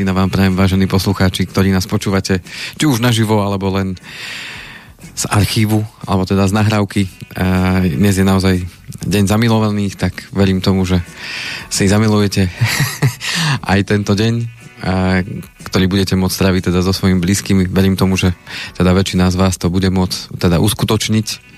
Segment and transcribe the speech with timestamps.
[0.00, 2.40] Valentína vám prajem, vážení poslucháči, ktorí nás počúvate,
[2.80, 4.00] či už naživo, alebo len
[5.12, 7.04] z archívu, alebo teda z nahrávky.
[7.84, 8.64] Dnes je naozaj
[9.04, 11.04] deň zamilovaných, tak verím tomu, že
[11.68, 12.48] si zamilujete
[13.76, 14.56] aj tento deň
[15.68, 17.68] ktorý budete môcť stráviť teda so svojimi blízkymi.
[17.68, 18.32] Verím tomu, že
[18.80, 21.49] teda väčšina z vás to bude môcť teda uskutočniť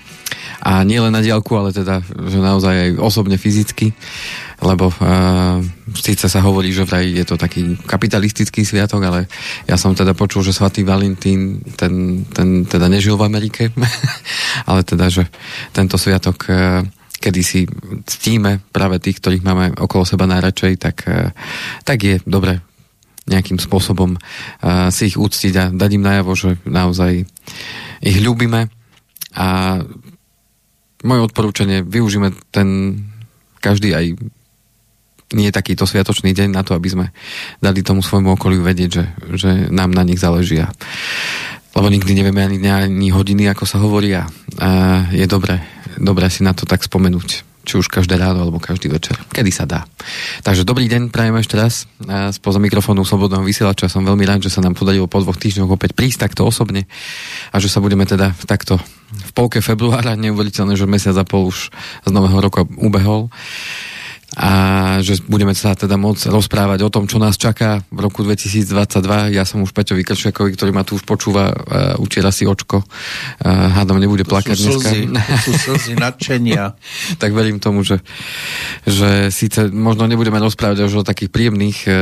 [0.63, 3.91] a nie len na diálku, ale teda, že naozaj aj osobne fyzicky,
[4.63, 5.59] lebo uh,
[5.91, 9.19] síce sa hovorí, že vraj je to taký kapitalistický sviatok, ale
[9.67, 13.75] ja som teda počul, že svatý Valentín ten, ten teda nežil v Amerike,
[14.71, 15.27] ale teda, že
[15.75, 16.79] tento sviatok uh,
[17.19, 17.67] kedy si
[18.07, 21.35] ctíme práve tých, ktorých máme okolo seba najradšej, tak, uh,
[21.83, 22.63] tak je dobre
[23.23, 24.19] nejakým spôsobom
[24.91, 27.23] si ich úctiť a dať im najavo, že naozaj
[28.03, 28.67] ich ľúbime.
[29.31, 29.79] A
[31.03, 32.99] moje odporúčanie, využíme ten
[33.59, 34.05] každý aj
[35.33, 37.05] nie takýto sviatočný deň na to, aby sme
[37.63, 40.61] dali tomu svojmu okoliu vedieť, že, že nám na nich záleží.
[41.73, 44.29] Lebo nikdy nevieme ani ani hodiny, ako sa hovorí a,
[44.61, 44.69] a
[45.09, 45.57] je dobré,
[45.97, 49.63] dobré si na to tak spomenúť či už každé ráno alebo každý večer, kedy sa
[49.63, 49.87] dá.
[50.43, 51.87] Takže dobrý deň, prajem ešte raz
[52.35, 53.87] spoza mikrofónu Slobodného vysielača.
[53.87, 56.85] Som veľmi rád, že sa nám podarilo po dvoch týždňoch opäť prísť takto osobne
[57.51, 58.77] a že sa budeme teda takto
[59.13, 61.71] v polke februára, neuveriteľné, že mesiac a pol už
[62.03, 63.31] z nového roka ubehol
[64.33, 64.49] a
[65.05, 69.29] že budeme sa teda môcť rozprávať o tom, čo nás čaká v roku 2022.
[69.29, 72.81] Ja som už Peťovi Kršiakovi, ktorý ma tu už počúva, uh, učiera si očko.
[72.81, 75.21] Uh, hádam nebude to plakať sú slzy, dneska.
[75.21, 76.73] To sú slzy nadšenia.
[77.21, 78.01] tak verím tomu, že,
[78.89, 81.93] že síce možno nebudeme rozprávať už o takých príjemných uh,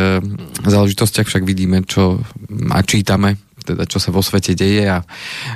[0.64, 2.24] záležitostiach, však vidíme, čo
[2.72, 5.06] a čítame teda čo sa vo svete deje a,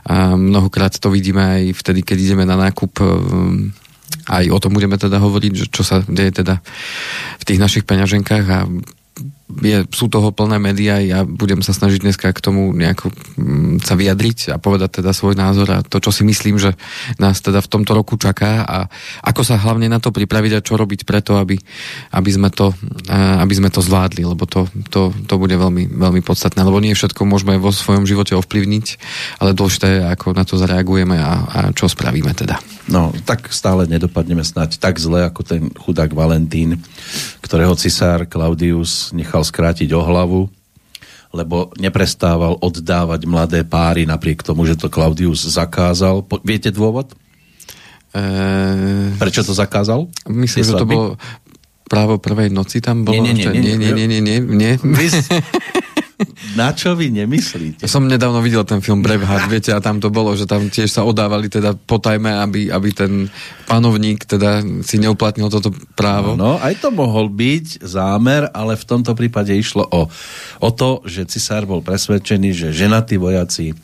[0.06, 3.74] a mnohokrát to vidíme aj vtedy, keď ideme na nákup um,
[4.25, 6.62] aj o tom budeme teda hovoriť, čo sa deje teda
[7.40, 8.59] v tých našich peňaženkách a
[9.64, 13.96] je, sú toho plné médiá, ja budem sa snažiť dneska k tomu nejako mm, sa
[13.96, 16.76] vyjadriť a povedať teda svoj názor a to, čo si myslím, že
[17.16, 18.78] nás teda v tomto roku čaká a
[19.24, 21.56] ako sa hlavne na to pripraviť a čo robiť preto, aby,
[22.12, 22.76] aby, sme, to,
[23.08, 27.24] aby sme to zvládli, lebo to, to, to bude veľmi, veľmi podstatné, lebo nie všetko
[27.24, 28.86] môžeme vo svojom živote ovplyvniť,
[29.40, 32.60] ale dôležité je, ako na to zareagujeme a, a čo spravíme teda.
[32.86, 36.78] No, tak stále nedopadneme snať tak zle, ako ten chudák Valentín,
[37.42, 40.42] ktorého cisár Claudius nechal skrátiť o hlavu,
[41.30, 46.26] lebo neprestával oddávať mladé páry napriek tomu, že to Claudius zakázal.
[46.26, 47.14] Po, viete dôvod?
[48.16, 48.24] E...
[49.22, 50.10] Prečo to zakázal?
[50.26, 51.08] Myslím, že to bolo
[51.86, 53.22] právo prvej noci tam bolo.
[53.22, 53.78] Nie, nie, nie.
[53.78, 54.72] nie, nie, nie, nie, nie.
[54.82, 55.06] Vy,
[56.59, 57.86] Na čo vy nemyslíte?
[57.86, 61.02] Som nedávno videl ten film Braveheart, viete, a tam to bolo, že tam tiež sa
[61.03, 63.28] odávali teda po tajme, aby, aby ten
[63.68, 66.40] panovník teda si neuplatnil toto právo.
[66.40, 70.08] No, aj to mohol byť zámer, ale v tomto prípade išlo o,
[70.62, 73.76] o to, že cisár bol presvedčený, že ženatí vojaci e,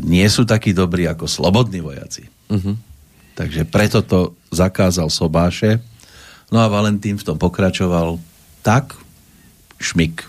[0.00, 2.26] nie sú takí dobrí ako slobodní vojaci.
[2.50, 2.74] Uh-huh.
[3.36, 5.80] Takže preto to zakázal sobáše.
[6.50, 8.18] No a Valentín v tom pokračoval
[8.66, 8.98] tak,
[9.80, 10.28] šmik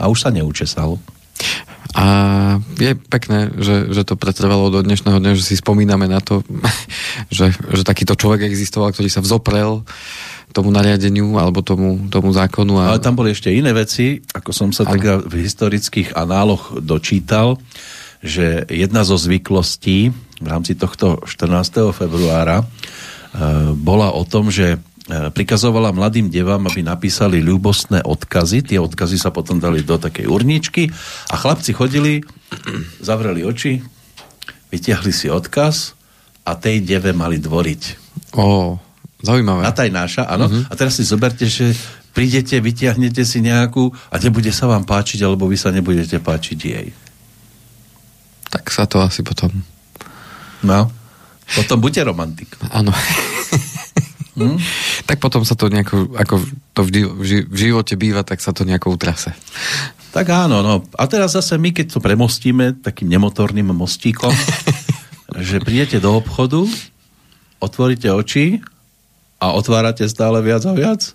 [0.00, 0.96] a už sa neučesal.
[1.90, 2.06] A
[2.78, 6.40] je pekné, že, že to pretrvalo do dnešného dňa, že si spomíname na to,
[7.34, 9.84] že, že takýto človek existoval, ktorý sa vzoprel
[10.50, 12.82] tomu nariadeniu alebo tomu, tomu zákonu.
[12.82, 12.94] A...
[12.94, 17.58] Ale tam boli ešte iné veci, ako som sa tak v historických análoch dočítal,
[18.20, 21.94] že jedna zo zvyklostí v rámci tohto 14.
[21.94, 22.64] februára e,
[23.78, 24.82] bola o tom, že
[25.34, 28.74] prikazovala mladým devám, aby napísali ľúbostné odkazy.
[28.74, 30.88] Tie odkazy sa potom dali do takej urničky
[31.28, 32.22] a chlapci chodili,
[33.08, 33.82] zavreli oči,
[34.70, 35.98] vytiahli si odkaz
[36.46, 37.82] a tej deve mali dvoriť.
[38.38, 38.78] Ó,
[39.20, 39.66] zaujímavé.
[39.66, 40.46] A taj náša, áno.
[40.46, 40.62] Uh-huh.
[40.70, 41.74] A teraz si zoberte, že
[42.14, 46.88] prídete, vytiahnete si nejakú a nebude sa vám páčiť, alebo vy sa nebudete páčiť jej.
[48.50, 49.50] Tak sa to asi potom...
[50.66, 50.90] No.
[51.50, 52.50] Potom buďte romantik.
[52.70, 52.94] Áno.
[54.40, 54.58] Hmm?
[55.04, 56.40] tak potom sa to nejako, ako
[56.72, 59.34] to v živote býva, tak sa to nejako utrase.
[60.10, 60.86] Tak áno, no.
[60.98, 64.30] A teraz zase my, keď to premostíme takým nemotorným mostíkom,
[65.46, 66.66] že prídete do obchodu,
[67.62, 68.58] otvoríte oči
[69.38, 71.14] a otvárate stále viac a viac?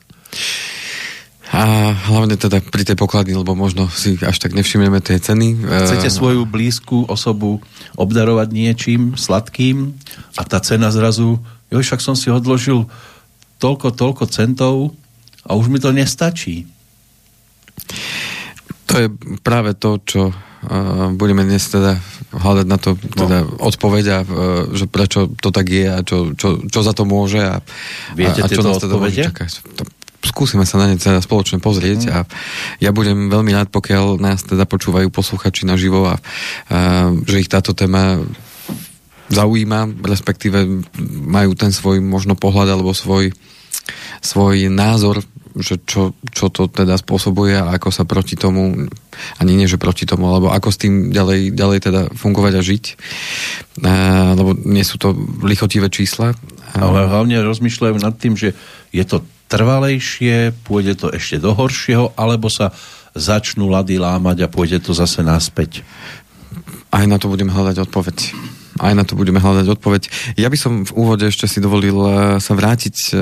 [1.56, 5.64] A hlavne teda pri tej pokladni, lebo možno si až tak nevšimneme tie ceny.
[5.88, 7.64] Chcete svoju blízku osobu
[7.96, 9.96] obdarovať niečím sladkým
[10.36, 11.40] a tá cena zrazu
[11.72, 12.90] jo, však som si odložil
[13.60, 14.92] toľko, toľko centov
[15.46, 16.66] a už mi to nestačí.
[18.90, 19.08] To je
[19.42, 20.36] práve to, čo uh,
[21.14, 21.98] budeme dnes teda
[22.36, 23.62] hľadať na to teda no.
[23.64, 24.28] odpoveď a uh,
[24.74, 27.62] že prečo to tak je a čo, čo, čo za to môže a,
[28.18, 29.52] Viete a, a čo nás teda môže čakať.
[29.78, 29.84] To,
[30.26, 32.12] skúsime sa na ne teda spoločne pozrieť mm.
[32.12, 32.20] a
[32.82, 36.18] ja budem veľmi rád, pokiaľ nás teda počúvajú posluchači naživo a,
[36.74, 38.26] a že ich táto téma
[39.30, 40.86] zaujíma, respektíve
[41.26, 43.34] majú ten svoj možno pohľad alebo svoj,
[44.22, 45.26] svoj názor
[45.56, 48.92] že čo, čo to teda spôsobuje a ako sa proti tomu,
[49.40, 52.84] ani nie, že proti tomu, alebo ako s tým ďalej, ďalej teda fungovať a žiť.
[53.88, 53.92] A,
[54.36, 55.16] lebo nie sú to
[55.48, 56.36] lichotivé čísla.
[56.76, 58.52] Ale hlavne rozmýšľajú nad tým, že
[58.92, 62.76] je to trvalejšie, pôjde to ešte do horšieho, alebo sa
[63.16, 65.88] začnú lady lámať a pôjde to zase naspäť.
[66.92, 68.18] Aj na to budem hľadať odpoveď
[68.80, 70.04] aj na to budeme hľadať odpoveď.
[70.36, 72.14] Ja by som v úvode ešte si dovolil eh,
[72.44, 73.20] sa vrátiť eh,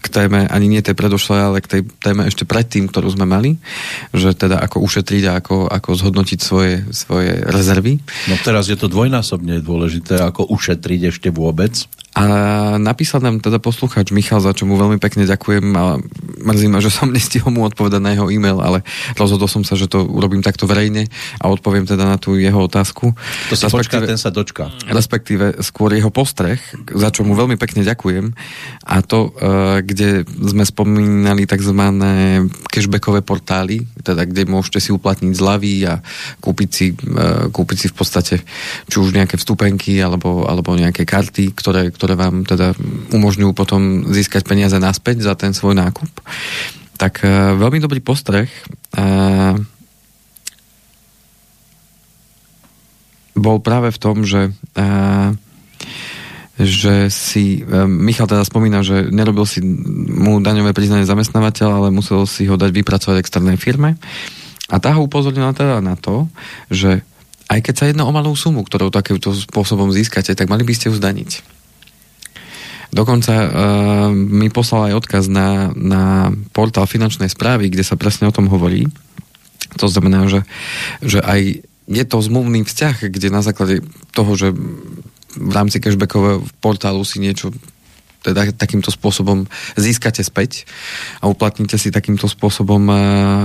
[0.00, 3.60] k téme, ani nie tej predošlej, ale k tej téme ešte predtým, ktorú sme mali,
[4.16, 8.00] že teda ako ušetriť a ako, ako zhodnotiť svoje, svoje rezervy.
[8.32, 11.84] No teraz je to dvojnásobne dôležité, ako ušetriť ešte vôbec.
[12.10, 12.26] A
[12.82, 15.94] napísal nám teda poslucháč Michal, za čo mu veľmi pekne ďakujem a
[16.42, 18.82] mrzí ma, že som nestihol mu odpovedať na jeho e-mail, ale
[19.14, 21.06] rozhodol som sa, že to urobím takto verejne
[21.38, 23.14] a odpoviem teda na tú jeho otázku.
[23.14, 23.62] To si
[23.98, 24.64] počká, ten sa dočká.
[24.86, 26.62] Respektíve skôr jeho postreh,
[26.94, 28.30] za čo mu veľmi pekne ďakujem
[28.86, 31.74] a to, e, kde sme spomínali tzv.
[32.70, 36.00] cashbackové portály, teda kde môžete si uplatniť zľavy a
[36.40, 38.36] kúpiť si, e, kúpiť si v podstate
[38.88, 42.72] či už nejaké vstupenky alebo, alebo nejaké karty, ktoré ktoré vám teda
[43.12, 46.08] umožňujú potom získať peniaze naspäť za ten svoj nákup.
[46.96, 48.48] Tak uh, veľmi dobrý postreh.
[48.96, 49.60] Uh,
[53.40, 55.32] bol práve v tom, že uh,
[56.60, 62.44] že si, Michal teda spomína, že nerobil si mu daňové priznanie zamestnávateľ, ale musel si
[62.44, 63.96] ho dať vypracovať externej firme.
[64.68, 66.28] A tá ho upozornila teda na to,
[66.68, 67.00] že
[67.50, 70.92] aj keď sa jedná o malú sumu, ktorou takýmto spôsobom získate, tak mali by ste
[70.92, 71.42] ju zdaniť.
[72.92, 73.48] Dokonca uh,
[74.12, 78.86] mi poslal aj odkaz na, na portál finančnej správy, kde sa presne o tom hovorí.
[79.78, 80.42] To znamená, že,
[81.02, 83.82] že aj je to zmluvný vzťah, kde na základe
[84.14, 84.54] toho, že
[85.34, 87.50] v rámci cashbackového portálu si niečo
[88.20, 89.48] teda takýmto spôsobom
[89.80, 90.68] získate späť
[91.24, 92.98] a uplatníte si takýmto spôsobom uh,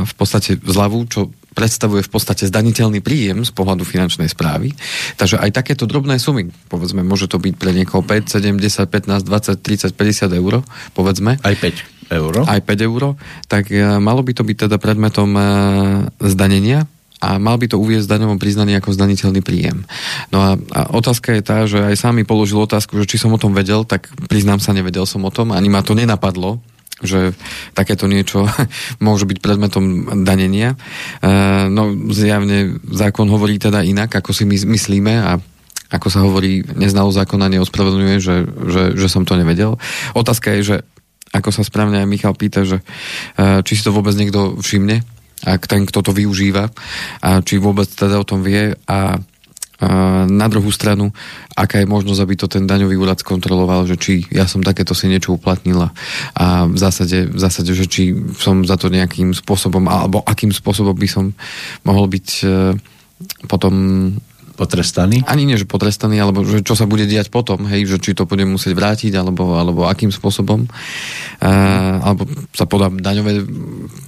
[0.04, 4.76] v podstate zľavu, čo predstavuje v podstate zdaniteľný príjem z pohľadu finančnej správy.
[5.16, 9.24] Takže aj takéto drobné sumy, povedzme, môže to byť pre niekoho 5, 7, 10, 15,
[9.24, 10.54] 20, 30, 50 eur,
[10.92, 11.40] povedzme.
[11.40, 12.34] Aj 5 eur.
[12.44, 13.16] Aj 5 eur,
[13.48, 15.42] tak e, malo by to byť teda predmetom e,
[16.28, 16.92] zdanenia
[17.24, 19.88] a mal by to uviezť daňovom priznaní ako zdaniteľný príjem.
[20.30, 23.32] No a, a otázka je tá, že aj sám mi položil otázku, že či som
[23.32, 26.60] o tom vedel, tak priznám sa, nevedel som o tom, ani ma to nenapadlo,
[27.04, 27.36] že
[27.76, 28.48] takéto niečo
[29.06, 29.84] môže byť predmetom
[30.24, 30.76] danenia.
[30.76, 30.78] E,
[31.72, 35.40] no zjavne zákon hovorí teda inak, ako si my myslíme a
[35.86, 39.78] ako sa hovorí, neznalo zákona neospravedlňuje, že, že, že som to nevedel.
[40.18, 40.78] Otázka je, že
[41.36, 42.80] ako sa správne aj Michal pýta, že
[43.36, 45.04] e, či si to vôbec niekto všimne,
[45.44, 46.72] ak ten, kto to využíva,
[47.20, 49.20] a či vôbec teda o tom vie a
[50.26, 51.12] na druhú stranu,
[51.52, 55.12] aká je možnosť, aby to ten daňový úrad skontroloval, že či ja som takéto si
[55.12, 55.92] niečo uplatnila
[56.32, 60.96] a v zásade, v zásade, že či som za to nejakým spôsobom, alebo akým spôsobom
[60.96, 61.36] by som
[61.84, 62.48] mohol byť e,
[63.52, 63.74] potom
[64.56, 65.20] Potrestaný?
[65.28, 68.24] Ani nie, že potrestaný, alebo že čo sa bude diať potom, hej, že či to
[68.24, 70.64] budem musieť vrátiť, alebo, alebo akým spôsobom.
[71.44, 72.24] Uh, alebo
[72.56, 73.44] sa podá daňové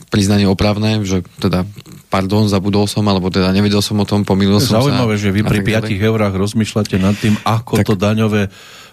[0.08, 1.68] priznanie opravné, že teda
[2.08, 4.88] pardon, zabudol som, alebo teda nevedel som o tom, pomýlil som Zaujímavé, sa.
[4.88, 5.60] Zaujímavé, že vy pri
[5.92, 8.48] 5 eurách rozmýšľate nad tým, ako tak, to daňové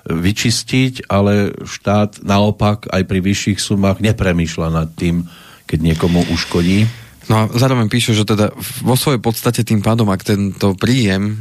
[0.05, 5.25] vyčistiť, ale štát naopak aj pri vyšších sumách nepremýšľa nad tým,
[5.65, 6.85] keď niekomu uškodí.
[7.31, 8.53] No a zároveň píše, že teda
[8.85, 11.41] vo svojej podstate tým pádom, ak tento príjem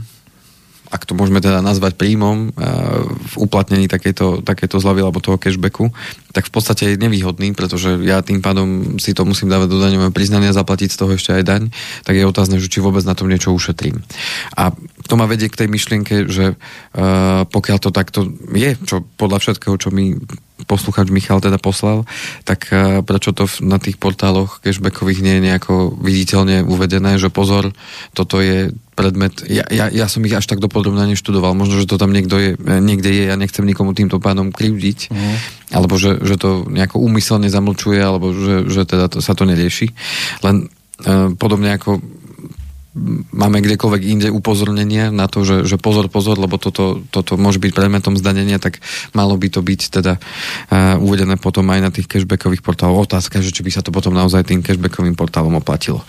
[0.93, 5.89] ak to môžeme teda nazvať príjmom v uplatnení takéto, takéto zľavy alebo toho cashbacku,
[6.29, 10.13] tak v podstate je nevýhodný, pretože ja tým pádom si to musím dávať do daňového
[10.13, 11.63] priznania, zaplatiť z toho ešte aj daň,
[12.05, 14.05] tak je otázne, že či vôbec na tom niečo ušetrím.
[14.53, 14.69] A
[15.07, 19.75] to ma vedie k tej myšlienke, že uh, pokiaľ to takto je, čo podľa všetkého,
[19.75, 20.15] čo mi
[20.63, 22.07] posluchač Michal teda poslal,
[22.47, 27.75] tak uh, prečo to na tých portáloch cashbackových nie je nejako viditeľne uvedené, že pozor,
[28.15, 31.97] toto je predmet, ja, ja, ja som ich až tak dopodrobne neštudoval, možno, že to
[31.97, 35.35] tam niekto je, niekde je, ja nechcem nikomu týmto pádom krivdiť, mm.
[35.73, 39.89] alebo že, že to nejako úmyselne zamlčuje, alebo že, že teda to, sa to nerieši.
[40.45, 40.69] Len
[41.01, 41.99] e, podobne ako
[43.33, 47.73] máme kdekoľvek inde upozornenia na to, že, že pozor, pozor, lebo toto, toto môže byť
[47.73, 48.79] predmetom zdanenia, tak
[49.17, 53.09] malo by to byť teda uh, uvedené potom aj na tých cashbackových portáloch.
[53.09, 56.05] Otázka, že či by sa to potom naozaj tým cashbackovým portálom oplatilo.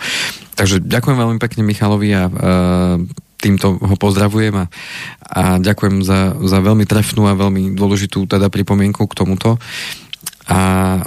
[0.55, 3.01] Takže ďakujem veľmi pekne Michalovi a uh,
[3.45, 4.65] týmto ho pozdravujem a,
[5.21, 9.61] a ďakujem za, za veľmi trefnú a veľmi dôležitú teda pripomienku k tomuto.
[10.45, 10.59] A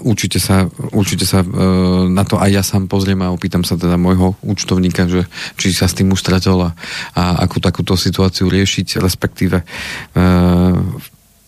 [0.02, 1.48] určite sa, určite sa e,
[2.10, 5.86] na to aj ja sám pozriem a opýtam sa teda môjho účtovníka, že či sa
[5.86, 6.70] s tým už stretol a,
[7.14, 9.66] a akú takúto situáciu riešiť, respektíve e,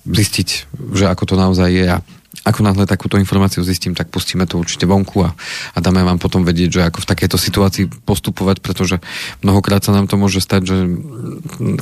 [0.07, 0.49] zistiť,
[0.95, 1.99] že ako to naozaj je a
[2.47, 5.35] ako náhle takúto informáciu zistím, tak pustíme to určite vonku a,
[5.75, 9.03] a dáme vám potom vedieť, že ako v takejto situácii postupovať, pretože
[9.43, 10.77] mnohokrát sa nám to môže stať, že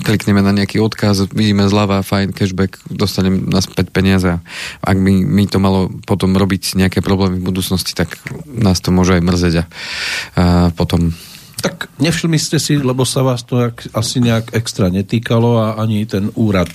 [0.00, 4.42] klikneme na nejaký odkaz, vidíme zľava, fajn, cashback, dostanem naspäť peniaze a
[4.80, 8.16] ak mi, mi to malo potom robiť nejaké problémy v budúcnosti, tak
[8.48, 11.12] nás to môže aj mrzeť a, a potom
[11.58, 13.58] tak nevšimli ste si, lebo sa vás to
[13.90, 16.70] asi nejak extra netýkalo a ani ten úrad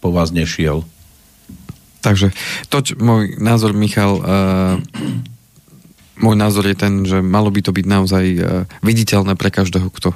[0.00, 0.80] po vás nešiel.
[2.04, 2.36] Takže
[2.68, 4.76] to, čo, môj názor, Michal, uh,
[6.20, 8.44] môj názor je ten, že malo by to byť naozaj uh,
[8.84, 10.12] viditeľné pre každého, kto,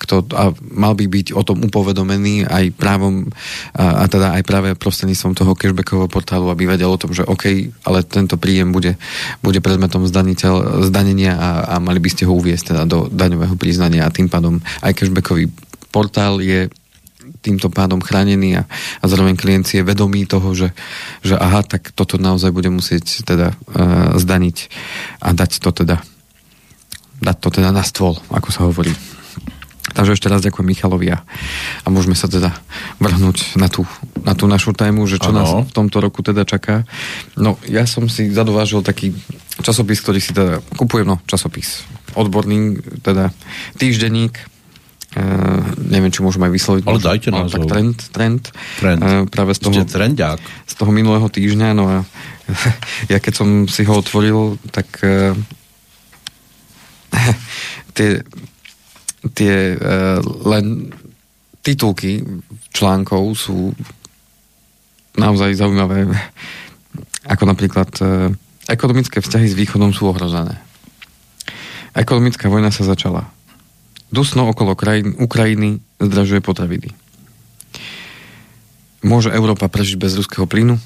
[0.00, 4.68] kto a mal by byť o tom upovedomený aj právom uh, a teda aj práve
[4.80, 8.96] prostredníctvom toho cashbackového portálu, aby vedel o tom, že OK, ale tento príjem bude,
[9.44, 14.08] bude predmetom zdaniteľ, zdanenia a, a mali by ste ho uviesť teda do daňového priznania
[14.08, 15.52] a tým pádom aj cashbackový
[15.92, 16.72] portál je
[17.46, 18.62] týmto pádom chránený a,
[19.00, 20.74] a zároveň klient si je vedomý toho, že,
[21.22, 24.56] že aha, tak toto naozaj bude musieť teda uh, zdaniť
[25.22, 26.02] a dať to teda
[27.16, 28.92] dať to teda na stôl, ako sa hovorí.
[29.96, 31.24] Takže ešte raz ďakujem Michalovi a,
[31.80, 32.52] a môžeme sa teda
[33.00, 33.88] vrhnúť na tú,
[34.20, 35.40] na tú našu tému, že čo ano.
[35.40, 36.84] nás v tomto roku teda čaká.
[37.32, 39.16] No, ja som si zadovážil taký
[39.64, 43.32] časopis, ktorý si teda kupujem, no, časopis odborný, teda
[43.76, 44.36] týždenník,
[45.16, 46.84] Uh, neviem, či môžeme aj vysloviť.
[46.84, 48.52] Ale dajte no, Tak trend, trend.
[48.76, 49.00] trend.
[49.00, 50.44] Uh, práve z toho, trendiak.
[50.44, 51.96] z toho minulého týždňa, no a
[53.12, 55.32] ja keď som si ho otvoril, tak uh,
[57.96, 58.20] tie,
[59.32, 60.92] tie uh, len
[61.64, 62.20] titulky
[62.76, 63.72] článkov sú
[65.16, 66.12] naozaj zaujímavé.
[67.32, 68.28] Ako napríklad uh,
[68.68, 70.60] ekonomické vzťahy s východom sú ohrozené.
[71.96, 73.32] Ekonomická vojna sa začala
[74.10, 76.94] Dusno okolo krajin, Ukrajiny zdražuje potraviny.
[79.06, 80.78] Môže Európa prežiť bez ruského plynu?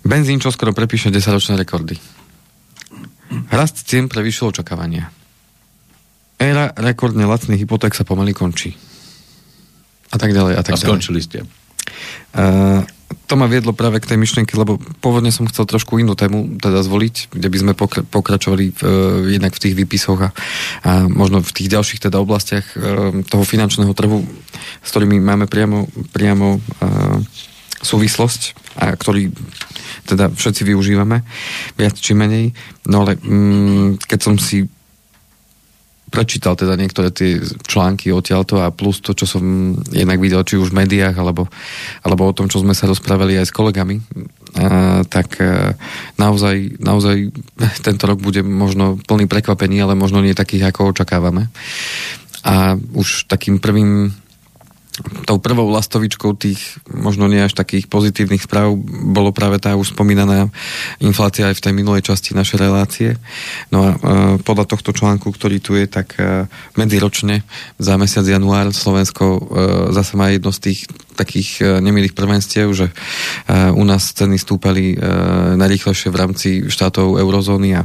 [0.00, 2.00] Benzín čoskoro prepíše 10-ročné rekordy.
[3.52, 5.12] Rast cien prevýšil očakávania.
[6.40, 8.72] Éra rekordne lacných hypoték sa pomaly končí.
[10.10, 10.56] A tak ďalej.
[10.56, 11.28] A, tak a skončili ďalej.
[11.28, 11.38] ste.
[12.32, 12.82] Uh,
[13.30, 16.82] to ma viedlo práve k tej myšlienke, lebo pôvodne som chcel trošku inú tému teda
[16.82, 17.72] zvoliť, kde by sme
[18.10, 18.90] pokračovali v, uh,
[19.30, 20.30] jednak v tých výpisoch a,
[20.82, 24.26] a možno v tých ďalších teda oblastiach uh, toho finančného trhu,
[24.82, 27.22] s ktorými máme priamo, priamo uh,
[27.78, 29.30] súvislosť a ktorý
[30.10, 31.22] teda všetci využívame,
[31.78, 32.50] viac či menej.
[32.90, 34.66] No ale um, keď som si
[36.10, 40.74] prečítal teda niektoré tie články odtiaľto a plus to, čo som jednak videl, či už
[40.74, 41.46] v médiách, alebo,
[42.02, 44.02] alebo o tom, čo sme sa rozprávali aj s kolegami,
[44.58, 45.78] a, tak a,
[46.18, 47.30] naozaj, naozaj
[47.86, 51.48] tento rok bude možno plný prekvapení, ale možno nie takých, ako očakávame.
[52.42, 54.10] A už takým prvým
[55.24, 58.74] tou prvou lastovičkou tých možno nie až takých pozitívnych správ
[59.10, 60.50] bolo práve tá už spomínaná
[60.98, 63.10] inflácia aj v tej minulej časti našej relácie.
[63.70, 63.96] No a e,
[64.42, 67.46] podľa tohto článku, ktorý tu je, tak e, medziročne
[67.78, 69.40] za mesiac január Slovensko e,
[69.94, 70.80] zase má jedno z tých
[71.20, 72.88] takých nemilých prvenstiev, že
[73.76, 74.96] u nás ceny stúpali
[75.52, 77.84] najrýchlejšie v rámci štátov eurozóny a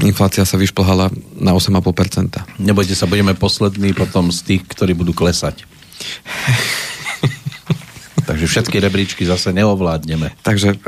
[0.00, 2.56] inflácia sa vyšplhala na 8,5%.
[2.56, 5.68] Nebojte sa, budeme poslední potom z tých, ktorí budú klesať.
[8.28, 10.34] Takže všetky rebríčky zase neovládneme.
[10.42, 10.78] Takže e,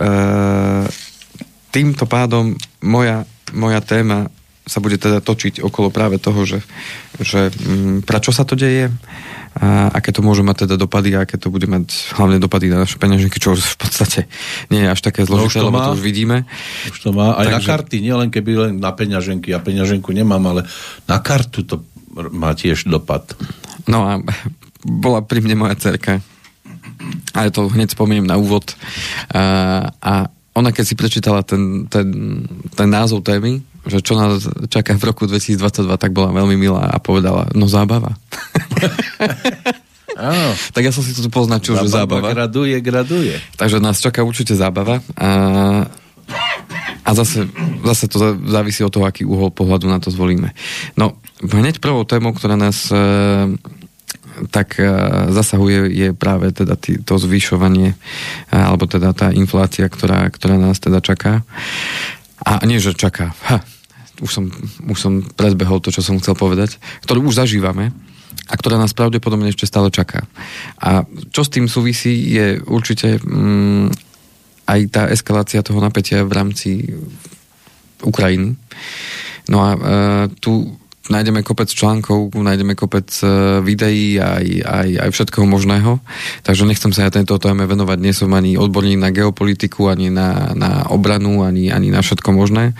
[1.70, 3.22] týmto pádom moja,
[3.54, 4.26] moja téma
[4.68, 6.60] sa bude teda točiť okolo práve toho, že,
[7.22, 8.92] že m, mm, prečo sa to deje,
[9.58, 12.86] a aké to môže mať teda dopady a aké to bude mať hlavne dopady na
[12.86, 14.30] naše peňaženky, čo v podstate
[14.70, 16.46] nie je až také zložité, no lebo to už vidíme.
[16.86, 17.56] Už to má aj Takže...
[17.56, 19.50] na karty, nielen keby len na peňaženky.
[19.50, 20.62] Ja peňaženku nemám, ale
[21.10, 21.82] na kartu to
[22.30, 23.34] má tiež dopad.
[23.90, 24.22] No a
[24.84, 26.20] bola pri mne moja cerka.
[27.32, 28.74] A ja to hneď spomeniem na úvod.
[29.30, 30.12] A, a
[30.58, 32.08] ona keď si prečítala ten, ten,
[32.74, 36.98] ten názov témy, že čo nás čaká v roku 2022, tak bola veľmi milá a
[36.98, 38.18] povedala, no zábava.
[40.18, 40.50] Áno.
[40.74, 42.28] tak ja som si to tu poznačil, zábava že zábava.
[42.34, 43.38] graduje, graduje.
[43.54, 44.98] Takže nás čaká určite zábava.
[45.14, 45.30] A,
[47.06, 47.46] a zase,
[47.86, 48.18] zase to
[48.50, 50.50] závisí od toho, aký uhol pohľadu na to zvolíme.
[50.98, 52.98] No, hneď prvou témou, ktorá nás e,
[54.50, 54.86] tak e,
[55.34, 57.96] zasahuje je práve teda tý, to zvyšovanie e,
[58.54, 61.42] alebo teda tá inflácia, ktorá, ktorá nás teda čaká.
[62.42, 63.34] A nie, že čaká.
[63.50, 63.66] Ha,
[64.22, 64.44] už som,
[64.86, 67.90] už som predbehol to, čo som chcel povedať, ktorú už zažívame
[68.48, 70.24] a ktorá nás pravdepodobne ešte stále čaká.
[70.80, 71.04] A
[71.34, 73.92] čo s tým súvisí, je určite mm,
[74.68, 76.70] aj tá eskalácia toho napätia v rámci
[78.04, 78.54] Ukrajiny.
[79.48, 79.80] No a uh,
[80.38, 80.76] tu
[81.08, 86.00] nájdeme kopec článkov, nájdeme kopec uh, videí aj, aj, aj všetkého možného.
[86.44, 87.98] Takže nechcem sa ja tento téme venovať.
[88.00, 92.76] Nie som ani odborník na geopolitiku, ani na, na obranu, ani, ani na všetko možné.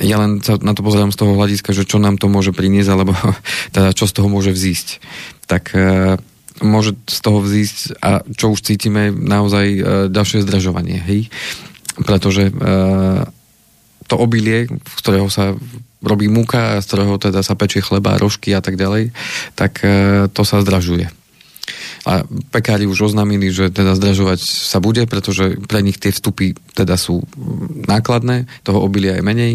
[0.00, 2.90] Ja len sa na to pozerám z toho hľadiska, že čo nám to môže priniesť,
[2.90, 3.12] alebo
[3.74, 5.02] teda čo z toho môže vzísť.
[5.50, 6.16] Tak uh,
[6.62, 11.28] môže z toho vzísť a čo už cítime naozaj uh, ďalšie zdražovanie, hej?
[11.96, 12.52] Pretože
[14.06, 15.56] to obilie, z ktorého sa
[16.06, 19.10] robí múka, z ktorého teda sa pečie chleba, rožky a tak ďalej,
[19.58, 21.10] tak e, to sa zdražuje.
[22.06, 22.22] A
[22.54, 27.26] pekári už oznámili, že teda zdražovať sa bude, pretože pre nich tie vstupy teda sú
[27.90, 29.54] nákladné, toho obilia je menej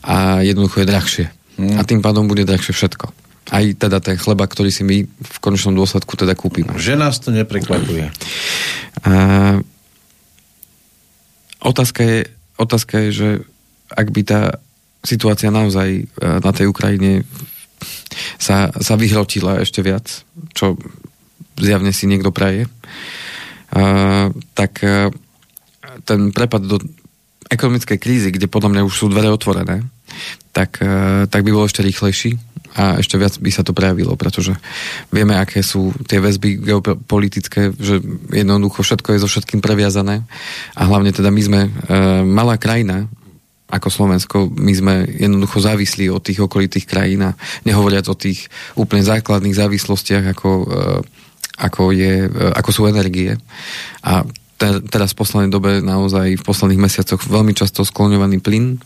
[0.00, 1.26] a jednoducho je drahšie.
[1.60, 1.76] Hmm.
[1.76, 3.12] A tým pádom bude drahšie všetko.
[3.52, 6.72] Aj teda ten chleba, ktorý si my v konečnom dôsledku teda kúpime.
[6.80, 8.08] Že nás to neprekvapuje.
[9.04, 9.12] A,
[11.60, 12.18] otázka, je,
[12.56, 13.28] otázka je, že
[13.92, 14.40] ak by tá
[15.00, 17.24] situácia naozaj e, na tej Ukrajine
[18.36, 20.76] sa, sa vyhrotila ešte viac, čo
[21.60, 25.12] zjavne si niekto praje, uh, tak uh,
[26.08, 26.80] ten prepad do
[27.52, 29.84] ekonomickej krízy, kde podľa mňa už sú dvere otvorené,
[30.54, 30.78] tak,
[31.30, 32.38] tak by bol ešte rýchlejší
[32.78, 34.54] a ešte viac by sa to prejavilo, pretože
[35.10, 37.98] vieme, aké sú tie väzby geopolitické, že
[38.30, 40.22] jednoducho všetko je so všetkým previazané
[40.78, 43.10] a hlavne teda my sme uh, malá krajina,
[43.70, 49.06] ako Slovensko, my sme jednoducho závislí od tých okolitých krajín a nehovoriac o tých úplne
[49.06, 51.00] základných závislostiach, ako, eh,
[51.62, 53.38] ako, je, eh, ako sú energie.
[54.02, 54.26] A
[54.60, 58.76] te, teraz v poslednej dobe naozaj v posledných mesiacoch veľmi často skloňovaný plyn,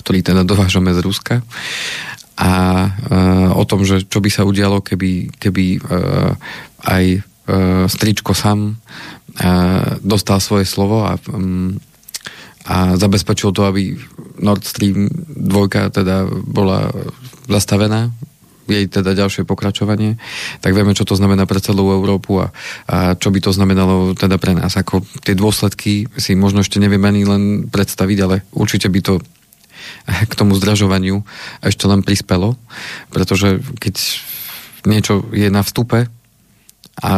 [0.00, 1.44] ktorý teda dovážame z Ruska
[2.40, 2.50] a
[2.88, 2.90] e,
[3.52, 5.80] o tom, že čo by sa udialo, keby, keby e,
[6.88, 7.20] aj e,
[7.92, 8.74] stričko sám e,
[10.00, 11.76] dostal svoje slovo a um,
[12.62, 13.98] a zabezpečil to, aby
[14.38, 16.90] Nord Stream 2 teda bola
[17.50, 18.14] zastavená
[18.70, 20.22] jej teda ďalšie pokračovanie,
[20.62, 22.54] tak vieme, čo to znamená pre celú Európu a,
[22.86, 24.78] a čo by to znamenalo teda pre nás.
[24.78, 29.18] Ako tie dôsledky si možno ešte nevieme ani len predstaviť, ale určite by to
[30.30, 31.26] k tomu zdražovaniu
[31.58, 32.54] ešte len prispelo,
[33.10, 33.94] pretože keď
[34.86, 36.06] niečo je na vstupe
[37.02, 37.10] a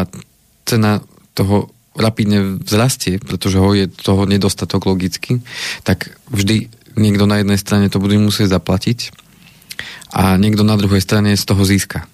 [0.65, 1.05] cena
[1.37, 5.41] toho rapidne vzrastie, pretože ho je toho nedostatok logicky,
[5.87, 9.15] tak vždy niekto na jednej strane to bude musieť zaplatiť
[10.15, 12.07] a niekto na druhej strane z toho získa.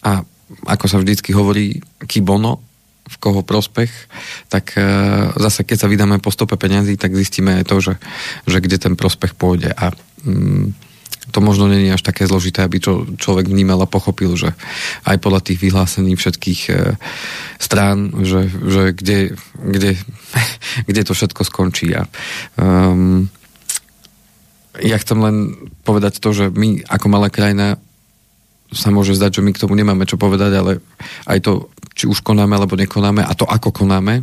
[0.00, 0.24] A
[0.64, 2.64] ako sa vždycky hovorí, kibono,
[3.10, 3.90] v koho prospech,
[4.46, 4.82] tak e,
[5.34, 7.94] zase keď sa vydáme po stope peňazí, tak zistíme aj to, že,
[8.46, 9.74] že kde ten prospech pôjde.
[9.74, 9.90] A
[10.22, 10.70] mm,
[11.30, 14.52] to možno není až také zložité, aby čo človek vnímal a pochopil, že
[15.06, 16.74] aj podľa tých vyhlásení všetkých e,
[17.56, 19.18] strán, že, že kde,
[19.54, 19.92] kde,
[20.90, 21.94] kde to všetko skončí.
[21.94, 22.04] A,
[22.58, 23.30] um,
[24.80, 25.36] ja chcem len
[25.82, 27.78] povedať to, že my ako malá krajina
[28.70, 30.72] sa môže zdať, že my k tomu nemáme čo povedať, ale
[31.26, 31.52] aj to,
[31.94, 34.22] či už konáme alebo nekonáme a to, ako konáme,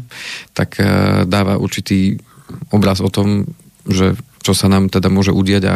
[0.56, 2.16] tak uh, dáva určitý
[2.72, 3.44] obraz o tom,
[3.84, 4.16] že
[4.48, 5.76] čo sa nám teda môže udiať a,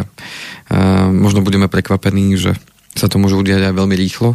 [1.12, 2.56] možno budeme prekvapení, že
[2.96, 4.32] sa to môže udiať aj veľmi rýchlo.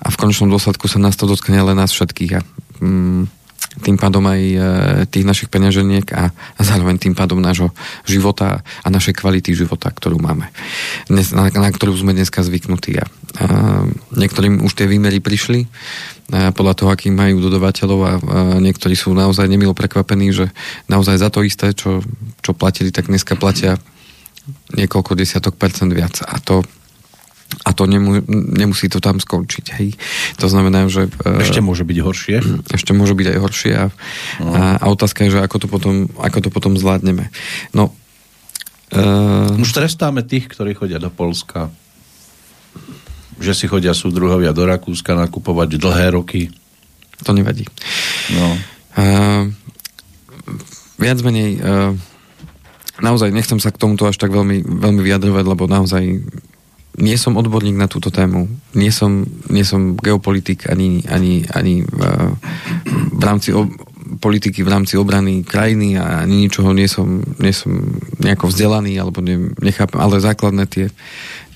[0.00, 2.32] A v konečnom dôsledku sa nás to dotkne len nás všetkých.
[2.36, 2.40] A
[2.80, 3.35] mm,
[3.82, 4.56] tým pádom aj e,
[5.10, 7.72] tých našich peňaženiek a, zároveň tým pádom nášho
[8.08, 10.48] života a našej kvality života, ktorú máme,
[11.12, 12.96] na, ktorú sme dneska zvyknutí.
[12.96, 13.46] A, a
[14.16, 15.68] niektorým už tie výmery prišli
[16.26, 18.12] a podľa toho, aký majú dodavateľov a
[18.58, 20.50] niektorí sú naozaj nemilo prekvapení, že
[20.90, 22.02] naozaj za to isté, čo,
[22.42, 23.78] čo platili, tak dneska platia
[24.74, 26.18] niekoľko desiatok percent viac.
[26.26, 26.66] A to
[27.64, 29.66] a to nemu, nemusí to tam skončiť.
[29.80, 29.88] Hej.
[30.42, 31.08] To znamená, že...
[31.24, 32.36] E, ešte môže byť horšie.
[32.74, 33.86] Ešte môže byť aj horšie a,
[34.42, 34.52] no.
[34.52, 37.32] a, a otázka je, že ako to potom, ako to potom zvládneme.
[37.72, 37.94] No,
[38.92, 39.56] uh...
[39.56, 41.72] Už trestáme tých, ktorí chodia do Polska.
[43.40, 46.48] Že si chodia súdruhovia do Rakúska nakupovať dlhé roky.
[47.24, 47.64] To nevadí.
[48.36, 48.46] No.
[48.96, 49.52] Uh,
[50.96, 51.92] viac menej uh,
[53.00, 56.02] naozaj nechcem sa k tomuto až tak veľmi, veľmi vyjadrovať, lebo naozaj
[56.96, 62.00] nie som odborník na túto tému, nie som, nie som geopolitik ani, ani, ani v,
[63.12, 63.68] v rámci ob,
[64.16, 69.20] politiky v rámci obrany krajiny a ani ničoho nie som, nie som nejako vzdelaný alebo
[69.20, 70.86] ne, nechápem, ale základné tie,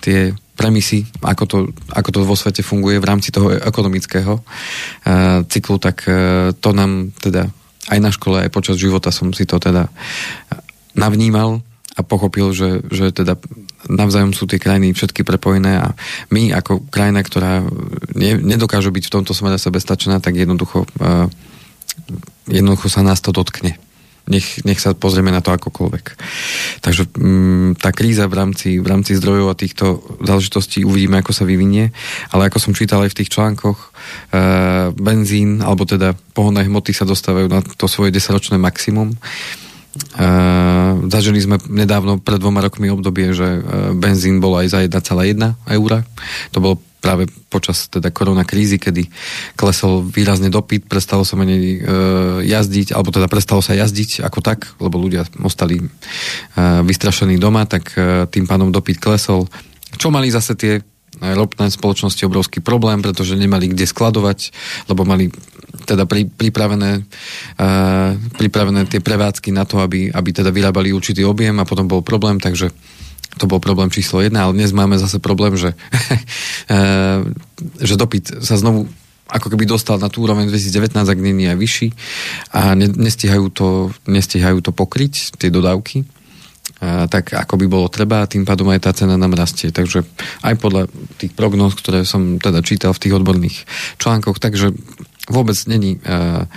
[0.02, 1.58] tie premisy, ako to,
[1.94, 7.16] ako to vo svete funguje v rámci toho ekonomického uh, cyklu, tak uh, to nám
[7.16, 7.48] teda
[7.88, 9.88] aj na škole, aj počas života som si to teda
[10.92, 11.64] navnímal
[11.96, 13.40] a pochopil, že, že teda
[13.88, 15.96] navzájom sú tie krajiny všetky prepojené a
[16.28, 17.64] my ako krajina, ktorá
[18.12, 21.30] ne, nedokáže byť v tomto smere sebestačná, tak jednoducho, uh,
[22.50, 23.80] jednoducho sa nás to dotkne.
[24.30, 26.06] nech, nech sa pozrieme na to akokoľvek.
[26.86, 31.42] Takže m, tá kríza v rámci, v rámci zdrojov a týchto záležitostí uvidíme, ako sa
[31.42, 31.90] vyvinie,
[32.30, 33.88] ale ako som čítal aj v tých článkoch, e,
[34.94, 39.18] benzín, alebo teda pohonné hmoty sa dostávajú na to svoje desaťročné maximum.
[40.14, 40.79] Uh,
[41.10, 46.06] zažili sme nedávno pred dvoma rokmi obdobie, že uh, benzín bol aj za 1,1 eura.
[46.54, 49.08] To bolo práve počas teda korona krízy, kedy
[49.56, 51.78] klesol výrazne dopyt, prestalo sa menej e,
[52.44, 55.84] jazdiť, alebo teda prestalo sa jazdiť ako tak, lebo ľudia ostali e,
[56.84, 59.48] vystrašení doma, tak e, tým pádom dopyt klesol.
[59.96, 60.84] Čo mali zase tie
[61.18, 64.38] ropné spoločnosti obrovský problém, pretože nemali kde skladovať,
[64.86, 65.28] lebo mali
[65.84, 71.58] teda pri, pripravené, uh, pripravené tie prevádzky na to, aby, aby teda vyrábali určitý objem
[71.58, 72.70] a potom bol problém, takže
[73.38, 75.74] to bol problém číslo jedna, ale dnes máme zase problém, že,
[76.70, 77.26] uh,
[77.88, 78.86] že dopyt sa znovu
[79.30, 81.88] ako keby dostal na tú úroveň 2019, ak je aj vyšší.
[82.50, 86.02] A ne, nestihajú, to, nestihajú to pokryť, tie dodávky
[86.80, 89.68] tak ako by bolo treba a tým pádom aj tá cena nám rastie.
[89.68, 90.00] Takže
[90.40, 90.88] aj podľa
[91.20, 93.56] tých prognóz, ktoré som teda čítal v tých odborných
[94.00, 94.72] článkoch, takže
[95.28, 96.48] vôbec není uh,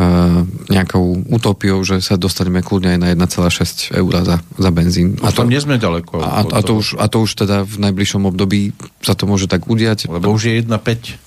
[0.00, 0.42] uh,
[0.72, 5.20] nejakou utopiou, že sa dostaneme kľudne aj na 1,6 eur za, za benzín.
[5.20, 6.24] A to, nie sme ďaleko.
[6.24, 8.72] A, a, to už, a to už teda v najbližšom období
[9.04, 10.08] sa to môže tak udiať.
[10.08, 11.20] Lebo už je 1,5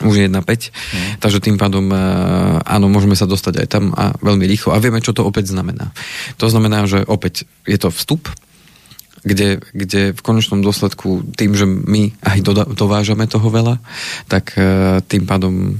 [0.00, 1.20] už je 1,5, mm.
[1.20, 1.96] takže tým pádom e,
[2.64, 5.92] áno, môžeme sa dostať aj tam a veľmi rýchlo a vieme, čo to opäť znamená.
[6.40, 8.32] To znamená, že opäť je to vstup,
[9.20, 12.38] kde, kde v konečnom dôsledku tým, že my aj
[12.72, 13.76] dovážame toho veľa,
[14.32, 15.76] tak e, tým pádom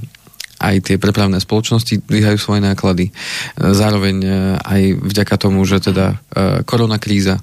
[0.61, 3.09] aj tie prepravné spoločnosti dvíhajú svoje náklady.
[3.57, 7.43] Zároveň e, aj vďaka tomu, že teda e, korona kríza, e,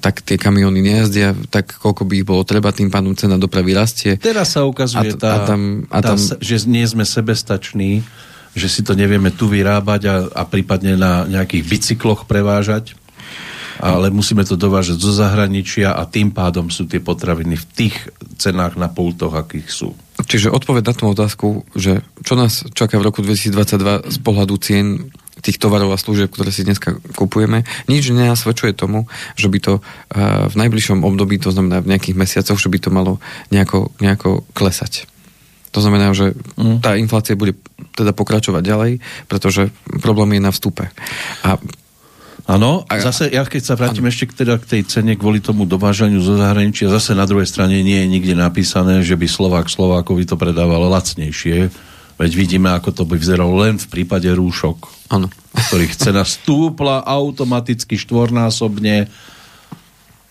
[0.00, 4.16] tak tie kamiony nejazdia tak, koľko by ich bolo treba, tým pádom cena dopravy rastie.
[4.16, 8.00] Teraz sa ukazuje, a, tá, a tam, a tam, tá, že nie sme sebestační,
[8.56, 12.96] že si to nevieme tu vyrábať a, a prípadne na nejakých bicykloch prevážať
[13.84, 17.96] ale musíme to dovážať zo zahraničia a tým pádom sú tie potraviny v tých
[18.40, 19.92] cenách na pultoch, akých sú.
[20.24, 25.12] Čiže odpoveď na tú otázku, že čo nás čaká v roku 2022 z pohľadu cien
[25.44, 29.04] tých tovarov a služieb, ktoré si dneska kupujeme, nič nenasvedčuje tomu,
[29.36, 32.88] že by to uh, v najbližšom období, to znamená v nejakých mesiacoch, že by to
[32.88, 33.20] malo
[33.52, 35.04] nejako, nejako klesať.
[35.76, 36.80] To znamená, že mm.
[36.80, 37.58] tá inflácia bude
[37.92, 38.92] teda pokračovať ďalej,
[39.28, 40.88] pretože problém je na vstupe.
[41.42, 41.58] A
[42.44, 44.12] Áno, a zase ja keď sa vrátim ano.
[44.12, 47.80] ešte k, teda k tej cene kvôli tomu dovážaniu zo zahraničia, zase na druhej strane
[47.80, 51.72] nie je nikde napísané, že by Slovák Slovákovi to predával lacnejšie.
[52.20, 54.76] Veď vidíme, ako to by vyzeralo len v prípade rúšok,
[55.08, 55.32] ano.
[55.56, 59.08] ktorých cena stúpla automaticky štvornásobne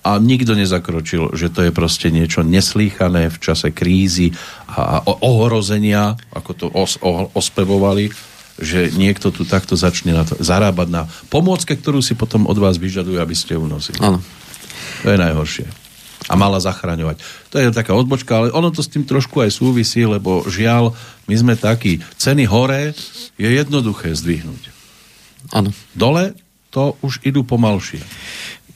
[0.03, 4.35] a nikto nezakročil, že to je proste niečo neslýchané v čase krízy
[4.69, 10.87] a, ohrozenia, ako to os, o, ospevovali že niekto tu takto začne na to, zarábať
[10.89, 11.01] na
[11.33, 13.97] pomôcke, ktorú si potom od vás vyžadujú, aby ste ju nosili.
[14.01, 14.21] Áno.
[15.01, 15.65] To je najhoršie.
[16.31, 17.19] A mala zachraňovať.
[17.51, 20.95] To je taká odbočka, ale ono to s tým trošku aj súvisí, lebo žiaľ,
[21.27, 21.99] my sme takí.
[22.15, 22.95] Ceny hore
[23.35, 24.71] je jednoduché zdvihnúť.
[25.51, 25.75] Áno.
[25.91, 26.37] Dole
[26.71, 27.99] to už idú pomalšie.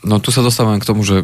[0.03, 1.23] No tu sa dostávam k tomu, že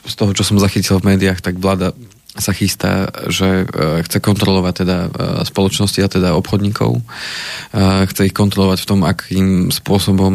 [0.00, 1.92] z toho, čo som zachytil v médiách, tak vláda
[2.40, 5.08] sa chystá, že e, chce kontrolovať teda e,
[5.46, 6.98] spoločnosti a teda obchodníkov.
[6.98, 7.02] E,
[8.08, 10.34] chce ich kontrolovať v tom, akým spôsobom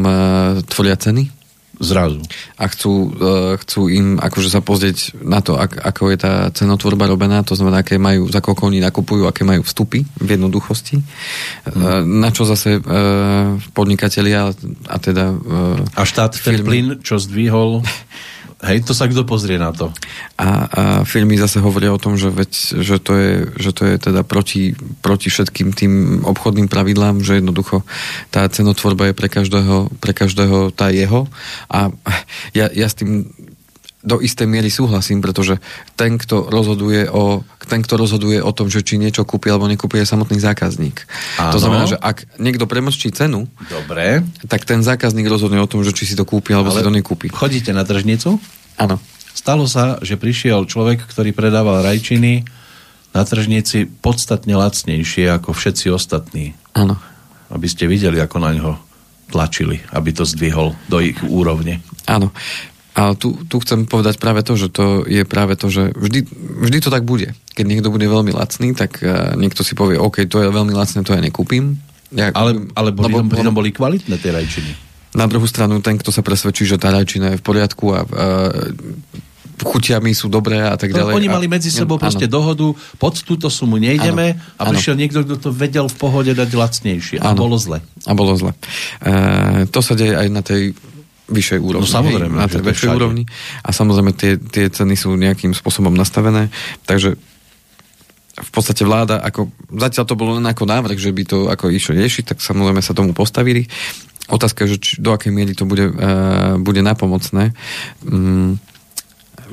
[0.70, 1.34] tvoria ceny.
[1.76, 2.24] Zrazu.
[2.56, 3.12] A chcú,
[3.60, 7.84] chcú im akože sa pozrieť na to, ak, ako je tá cenotvorba robená, to znamená,
[7.84, 11.04] aké majú, za koľko oni nakupujú, aké majú vstupy v jednoduchosti.
[11.68, 12.24] Hmm.
[12.24, 12.80] Na čo zase
[13.76, 14.56] podnikatelia
[14.88, 15.36] a teda...
[16.00, 17.84] A štát firmy, ten plyn, čo zdvihol
[18.64, 19.92] Hej, to sa kto pozrie na to?
[20.40, 23.96] A, a filmy zase hovoria o tom, že, veď, že, to, je, že to je
[24.00, 24.72] teda proti,
[25.04, 27.84] proti všetkým tým obchodným pravidlám, že jednoducho
[28.32, 31.28] tá cenotvorba je pre každého, pre každého tá jeho.
[31.68, 31.92] A
[32.56, 33.28] ja, ja s tým
[34.06, 35.58] do istej miery súhlasím, pretože
[35.98, 39.98] ten, kto rozhoduje o, ten, kto rozhoduje o tom, že či niečo kúpi alebo nekúpi,
[39.98, 41.10] je samotný zákazník.
[41.42, 41.52] Áno.
[41.52, 44.22] To znamená, že ak niekto premlčí cenu, Dobre.
[44.46, 46.94] tak ten zákazník rozhodne o tom, že či si to kúpi alebo Ale si to
[46.94, 47.34] nekúpi.
[47.34, 48.38] Chodíte na tržnicu?
[48.78, 49.02] Áno.
[49.36, 52.46] Stalo sa, že prišiel človek, ktorý predával rajčiny
[53.12, 56.54] na tržnici podstatne lacnejšie ako všetci ostatní.
[56.78, 56.96] Áno.
[57.50, 58.72] Aby ste videli, ako na ňo
[59.32, 61.82] tlačili, aby to zdvihol do ich úrovne.
[62.06, 62.30] Áno.
[62.96, 66.24] A tu, tu chcem povedať práve to, že to je práve to, že vždy,
[66.64, 67.36] vždy to tak bude.
[67.52, 71.04] Keď niekto bude veľmi lacný, tak uh, niekto si povie, OK, to je veľmi lacné,
[71.04, 71.76] to ja nekúpim.
[72.16, 74.72] Ja, ale ale boli, lebo, lebo, boli kvalitné tie rajčiny.
[75.12, 78.08] Na druhú stranu, ten, kto sa presvedčí, že tá rajčina je v poriadku a uh,
[79.60, 81.14] chutiami sú dobré a tak ďalej.
[81.16, 82.36] No, oni mali medzi sebou a, proste áno.
[82.40, 82.68] dohodu,
[83.00, 85.02] pod túto sumu nejdeme áno, a prišiel áno.
[85.04, 87.18] niekto, kto to vedel v pohode dať lacnejšie.
[87.24, 87.80] A bolo zle.
[88.04, 88.52] A bolo zle.
[89.00, 90.76] E, to sa deje aj na tej
[91.26, 91.86] vyššej úrovni.
[91.86, 92.36] No samozrejme.
[92.38, 93.24] Hej, na tej vyššej úrovni.
[93.66, 96.54] A samozrejme tie, tie ceny sú nejakým spôsobom nastavené,
[96.86, 97.18] takže
[98.36, 99.48] v podstate vláda, ako,
[99.80, 102.92] zatiaľ to bolo len ako návrh, že by to ako išlo riešiť, tak samozrejme sa
[102.92, 103.64] tomu postavili.
[104.28, 107.56] Otázka je, že či, do akej miery to bude, uh, bude napomocné
[108.04, 108.60] um,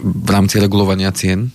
[0.03, 1.55] v rámci regulovania cien,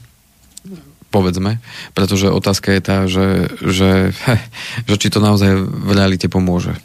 [1.10, 1.64] povedzme,
[1.96, 4.12] pretože otázka je tá, že, že,
[4.90, 6.76] že či to naozaj v realite pomôže.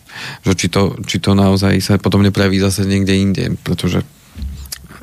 [0.47, 4.07] Že či to, či to naozaj sa potom nepraví zase niekde inde, pretože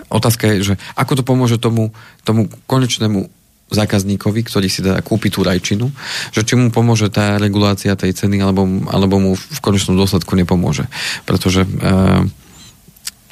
[0.10, 1.93] otázka je, že ako to pomôže tomu,
[2.25, 3.29] tomu konečnému
[3.69, 5.93] zákazníkovi, ktorý si teda kúpi tú rajčinu,
[6.34, 10.89] že či mu pomôže tá regulácia tej ceny, alebo, alebo mu v konečnom dôsledku nepomôže.
[11.29, 11.69] Pretože e,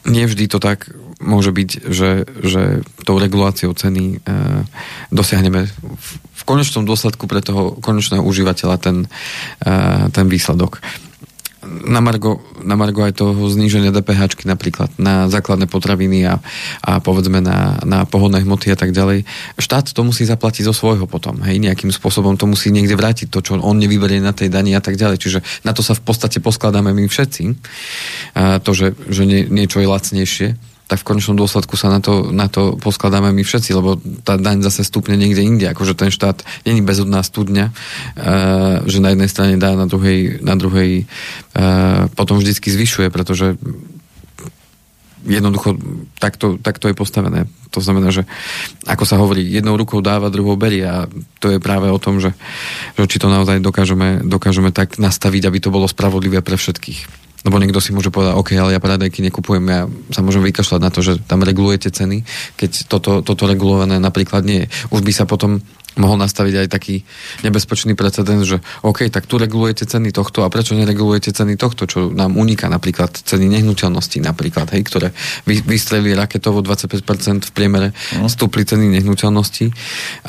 [0.08, 2.12] nevždy to tak môže byť, že,
[2.46, 4.30] že tou reguláciou ceny e,
[5.10, 8.98] dosiahneme v, v konečnom dôsledku pre toho konečného užívateľa ten,
[9.66, 10.78] e, ten výsledok
[11.88, 16.40] na Margo, na Margo aj toho zníženia DPH napríklad na základné potraviny a,
[16.84, 19.28] a povedzme na, na pohodné hmoty a tak ďalej.
[19.60, 21.44] Štát to musí zaplatiť zo svojho potom.
[21.44, 24.82] Hej, nejakým spôsobom to musí niekde vrátiť to, čo on nevyberie na tej dani a
[24.82, 25.18] tak ďalej.
[25.20, 27.44] Čiže na to sa v podstate poskladáme my všetci.
[28.40, 30.50] A to, že, že nie, niečo je lacnejšie
[30.88, 34.64] tak v konečnom dôsledku sa na to, na to poskladáme my všetci, lebo tá daň
[34.64, 39.60] zase stúpne niekde inde, akože ten štát není bezodná studňa, uh, že na jednej strane
[39.60, 43.60] dá, na druhej, na druhej uh, potom vždycky zvyšuje, pretože
[45.28, 45.76] jednoducho
[46.24, 47.52] takto, takto je postavené.
[47.76, 48.24] To znamená, že
[48.88, 51.12] ako sa hovorí, jednou rukou dáva, druhou berie a
[51.44, 52.32] to je práve o tom, že,
[52.96, 57.27] že či to naozaj dokážeme, dokážeme tak nastaviť, aby to bolo spravodlivé pre všetkých.
[57.46, 60.90] Lebo niekto si môže povedať, OK, ale ja paradajky nekupujem, ja sa môžem vykašľať na
[60.90, 62.26] to, že tam regulujete ceny,
[62.58, 64.68] keď toto, toto regulované napríklad nie je.
[64.90, 65.62] Už by sa potom
[65.98, 67.02] mohol nastaviť aj taký
[67.42, 72.14] nebezpečný precedens, že OK, tak tu regulujete ceny tohto a prečo neregulujete ceny tohto, čo
[72.14, 75.08] nám uniká napríklad ceny nehnuteľností napríklad, hej, ktoré
[75.50, 78.30] vy, vystrelili raketovo 25% v priemere, uh-huh.
[78.30, 79.74] stúpli ceny nehnuteľností.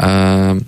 [0.01, 0.59] Uh,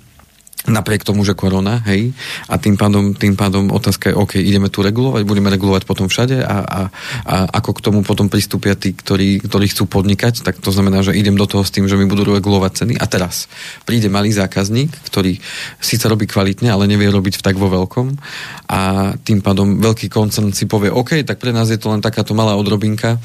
[0.68, 2.12] napriek tomu, že korona, hej,
[2.50, 6.44] a tým pádom, tým pádom otázka je, OK, ideme tu regulovať, budeme regulovať potom všade
[6.44, 6.80] a, a,
[7.24, 11.16] a ako k tomu potom pristúpia tí, ktorí, ktorí chcú podnikať, tak to znamená, že
[11.16, 12.94] idem do toho s tým, že mi budú regulovať ceny.
[13.00, 13.48] A teraz
[13.88, 15.40] príde malý zákazník, ktorý
[15.80, 18.20] síce robí kvalitne, ale nevie robiť v tak vo veľkom
[18.68, 22.36] a tým pádom veľký koncern si povie, OK, tak pre nás je to len takáto
[22.36, 23.16] malá odrobinka,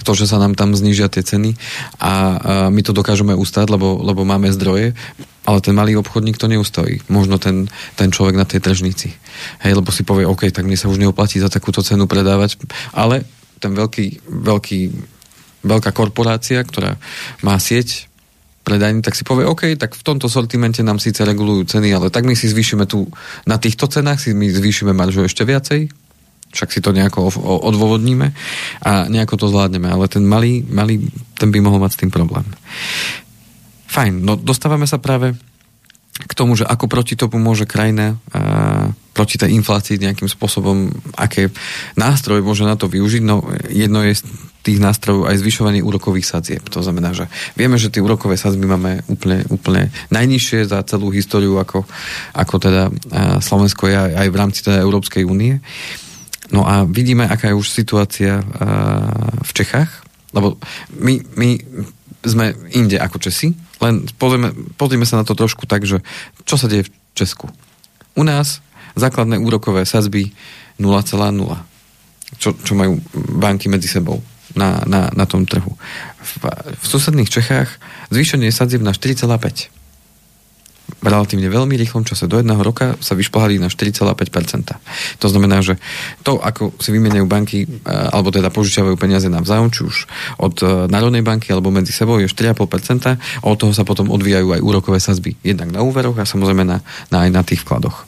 [0.00, 1.52] to, že sa nám tam znižia tie ceny
[2.00, 2.12] a, a
[2.72, 4.96] my to dokážeme ustať, lebo, lebo máme zdroje,
[5.44, 7.00] ale ten malý obchodník to neustojí.
[7.08, 9.12] Možno ten, ten človek na tej tržnici.
[9.64, 12.60] Hej, lebo si povie, OK, tak mne sa už neoplatí za takúto cenu predávať,
[12.92, 13.24] ale
[13.60, 14.80] ten veľký, veľký,
[15.64, 16.96] veľká korporácia, ktorá
[17.44, 18.10] má sieť
[18.64, 22.28] predajní, tak si povie, OK, tak v tomto sortimente nám síce regulujú ceny, ale tak
[22.28, 23.08] my si zvýšime tu,
[23.48, 25.88] na týchto cenách si my zvýšime maržu ešte viacej,
[26.50, 27.30] však si to nejako
[27.66, 28.34] odôvodníme
[28.82, 30.98] a nejako to zvládneme, ale ten malý, malý,
[31.38, 32.44] ten by mohol mať s tým problém.
[33.90, 35.34] Fajn, no dostávame sa práve
[36.20, 41.50] k tomu, že ako proti tomu môže krajina a, proti tej inflácii nejakým spôsobom, aké
[41.98, 43.22] nástroje môže na to využiť.
[43.26, 44.22] No jedno je z
[44.60, 46.62] tých nástrojov aj zvyšovanie úrokových sadzieb.
[46.70, 47.26] To znamená, že
[47.56, 51.88] vieme, že tie úrokové sadzby máme úplne, úplne najnižšie za celú históriu, ako,
[52.36, 52.92] ako teda
[53.40, 55.58] Slovensko je aj v rámci teda Európskej únie.
[56.52, 58.44] No a vidíme, aká je už situácia
[59.40, 59.88] v Čechách,
[60.36, 60.60] lebo
[61.00, 61.50] my, my
[62.20, 66.04] sme inde ako Česi, len pozrieme, pozrieme sa na to trošku tak, že
[66.44, 67.48] čo sa deje v Česku.
[68.14, 68.60] U nás
[68.94, 70.32] základné úrokové sazby
[70.76, 71.16] 0,0.
[72.38, 74.22] Čo, čo majú banky medzi sebou
[74.54, 75.74] na, na, na tom trhu.
[76.22, 76.32] V,
[76.78, 77.80] v susedných Čechách
[78.14, 79.79] zvýšenie sadzieb na 4,5 v
[81.00, 82.26] relatívne veľmi rýchlom čase.
[82.26, 84.10] Do jedného roka sa vyšplhali na 4,5%.
[85.22, 85.78] To znamená, že
[86.26, 89.96] to, ako si vymeniajú banky, e, alebo teda požičiavajú peniaze navzájom, či už
[90.42, 94.58] od e, Národnej banky alebo medzi sebou je 4,5% a od toho sa potom odvíjajú
[94.58, 95.38] aj úrokové sazby.
[95.40, 96.82] Jednak na úveroch a samozrejme na,
[97.14, 98.06] na aj na tých vkladoch.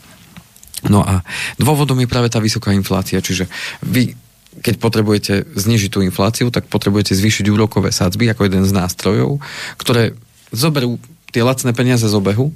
[0.90, 1.22] No a
[1.62, 3.46] dôvodom je práve tá vysoká inflácia, čiže
[3.86, 4.18] vy
[4.52, 9.40] keď potrebujete znižiť tú infláciu, tak potrebujete zvýšiť úrokové sadzby ako jeden z nástrojov,
[9.80, 10.12] ktoré
[10.52, 11.00] zoberú
[11.32, 12.52] tie lacné peniaze z obehu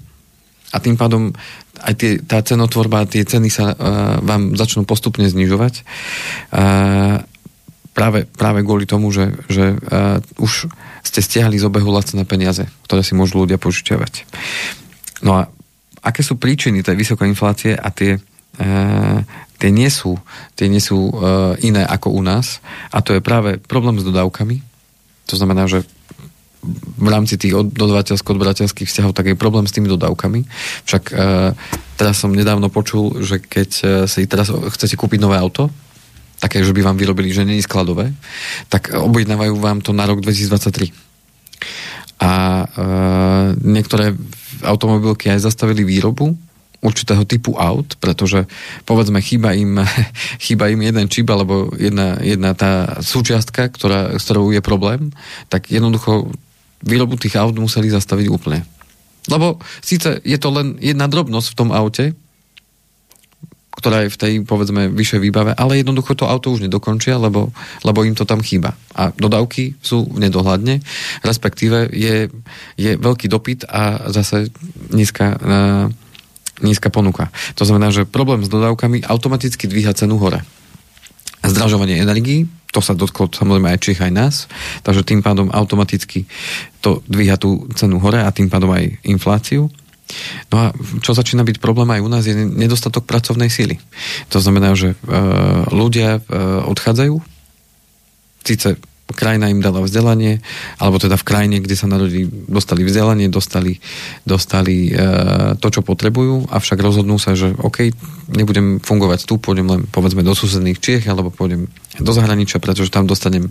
[0.75, 1.31] a tým pádom
[1.77, 3.77] aj tie, tá cenotvorba, tie ceny sa uh,
[4.25, 5.85] vám začnú postupne znižovať.
[6.51, 7.21] Uh,
[7.93, 10.73] práve, práve kvôli tomu, že, že uh, už
[11.05, 14.27] ste stiahli z obehu lacné peniaze, ktoré si môžu ľudia požičiavať.
[15.25, 15.49] No a
[16.05, 19.19] aké sú príčiny tej vysokej inflácie a tie, uh,
[19.61, 20.17] tie nie sú,
[20.57, 21.13] tie nie sú uh,
[21.61, 24.61] iné ako u nás a to je práve problém s dodávkami.
[25.27, 25.85] To znamená, že
[26.99, 30.45] v rámci tých dodavateľsko-odberateľských vzťahov tak je problém s tými dodávkami.
[30.85, 31.15] Však e,
[31.97, 35.71] teraz som nedávno počul, že keď e, si teraz chcete kúpiť nové auto,
[36.37, 38.13] také, že by vám vyrobili, že je skladové,
[38.69, 40.93] tak objednávajú vám to na rok 2023.
[42.21, 42.67] A e,
[43.65, 44.13] niektoré
[44.65, 46.37] automobilky aj zastavili výrobu
[46.85, 48.45] určitého typu aut, pretože
[48.85, 49.81] povedzme chýba im,
[50.45, 55.11] chýba im jeden čip alebo jedna, jedna tá súčiastka, ktorá, s ktorou je problém,
[55.49, 56.31] tak jednoducho
[56.85, 58.67] výrobu tých aut museli zastaviť úplne.
[59.27, 62.15] Lebo síce je to len jedna drobnosť v tom aute,
[63.77, 67.53] ktorá je v tej, povedzme, vyššej výbave, ale jednoducho to auto už nedokončia, lebo,
[67.85, 68.73] lebo im to tam chýba.
[68.97, 70.81] A dodávky sú nedohľadne,
[71.21, 72.33] respektíve je,
[72.81, 74.49] je veľký dopyt a zase
[74.89, 75.87] nízka, uh,
[76.65, 77.29] nízka ponuka.
[77.61, 80.41] To znamená, že problém s dodávkami automaticky dvíha cenu hore.
[81.45, 84.35] Zdražovanie energií, to sa dotklo samozrejme aj Čech, aj nás,
[84.85, 86.29] takže tým pádom automaticky
[86.85, 89.73] to dvíha tú cenu hore a tým pádom aj infláciu.
[90.53, 90.67] No a
[91.01, 93.81] čo začína byť problém aj u nás je nedostatok pracovnej síly.
[94.31, 94.97] To znamená, že e,
[95.73, 96.31] ľudia e,
[96.69, 97.17] odchádzajú,
[98.45, 98.79] síce
[99.15, 100.43] krajina im dala vzdelanie,
[100.83, 103.79] alebo teda v krajine, kde sa narodili, dostali vzdelanie, dostali,
[104.27, 107.95] dostali e, to, čo potrebujú, avšak rozhodnú sa, že OK,
[108.35, 111.71] nebudem fungovať tu, pôjdem len povedzme do susedných Čiech, alebo pôjdem
[112.03, 113.47] do zahraničia, pretože tam dostanem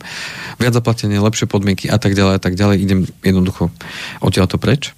[0.60, 2.76] viac zaplatenie, lepšie podmienky a tak ďalej a tak ďalej.
[2.84, 3.72] Idem jednoducho
[4.20, 4.92] odtiaľto preč.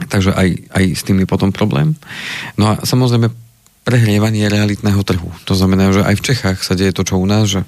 [0.00, 1.96] Takže aj, aj s tým je potom problém.
[2.56, 3.49] No a samozrejme
[3.90, 5.34] prehrievanie realitného trhu.
[5.50, 7.66] To znamená, že aj v Čechách sa deje to, čo u nás, že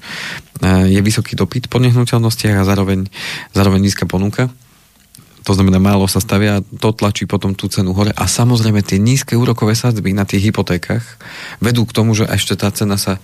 [0.62, 3.11] e, je vysoký dopyt po nehnuteľnostiach a zároveň,
[3.50, 4.46] zároveň nízka ponuka.
[5.42, 8.14] To znamená, málo sa stavia, to tlačí potom tú cenu hore.
[8.14, 11.02] A samozrejme tie nízke úrokové sadzby na tých hypotékach
[11.58, 13.18] vedú k tomu, že ešte tá cena sa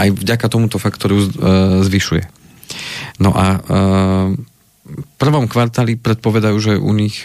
[0.00, 1.28] aj vďaka tomuto faktoru e,
[1.84, 2.24] zvyšuje.
[3.20, 3.58] No a e,
[5.20, 7.22] prvom kvartáli predpovedajú, že u nich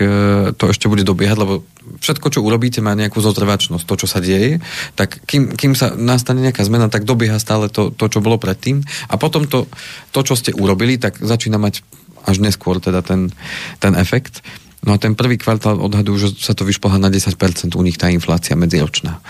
[0.60, 1.66] to ešte bude dobiehať, lebo
[2.00, 3.86] všetko, čo urobíte, má nejakú zotrvačnosť.
[3.86, 4.64] To, čo sa deje,
[4.96, 8.84] tak kým, kým sa nastane nejaká zmena, tak dobieha stále to, to čo bolo predtým.
[9.12, 9.70] A potom to,
[10.12, 11.86] to, čo ste urobili, tak začína mať
[12.26, 13.30] až neskôr teda ten,
[13.78, 14.42] ten efekt.
[14.86, 17.38] No a ten prvý kvartál odhadujú, že sa to vyšplhá na 10%
[17.74, 19.22] u nich tá inflácia medziročná.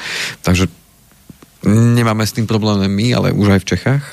[0.43, 0.67] Takže
[1.67, 4.04] nemáme s tým problém my, ale už aj v Čechách.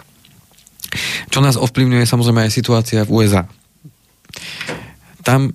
[1.32, 3.48] Čo nás ovplyvňuje samozrejme aj situácia v USA
[5.22, 5.54] tam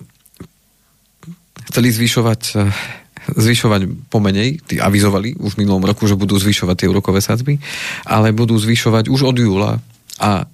[1.68, 2.96] chceli zvyšovať eh,
[3.28, 7.60] zvyšovať pomenej, avizovali už v minulom roku, že budú zvyšovať tie úrokové sadzby,
[8.08, 9.72] ale budú zvyšovať už od júla
[10.16, 10.48] a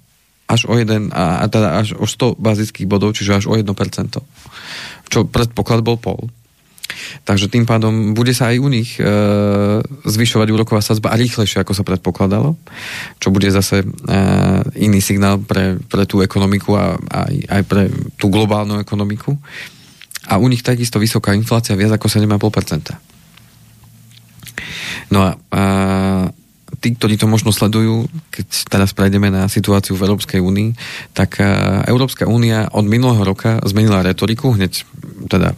[0.45, 3.65] až o jeden, a, a teda až o 100 bazických bodov, čiže až o 1%.
[5.09, 6.29] Čo predpoklad bol pol.
[7.25, 9.03] Takže tým pádom bude sa aj u nich e,
[10.05, 12.53] zvyšovať úroková sadzba a rýchlejšie, ako sa predpokladalo,
[13.17, 13.85] čo bude zase e,
[14.77, 17.89] iný signál pre, pre tú ekonomiku a aj, aj pre
[18.21, 19.33] tú globálnu ekonomiku.
[20.25, 22.95] A u nich takisto vysoká inflácia, viac ako 7,5%.
[25.13, 25.63] No a, a
[26.81, 30.69] tí, ktorí to možno sledujú, keď teraz prejdeme na situáciu v Európskej únii,
[31.13, 31.41] tak
[31.85, 34.85] Európska únia od minulého roka zmenila retoriku, hneď
[35.29, 35.53] teda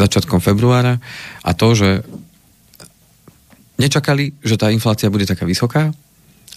[0.00, 1.00] začiatkom februára
[1.44, 1.90] a to, že
[3.76, 5.92] nečakali, že tá inflácia bude taká vysoká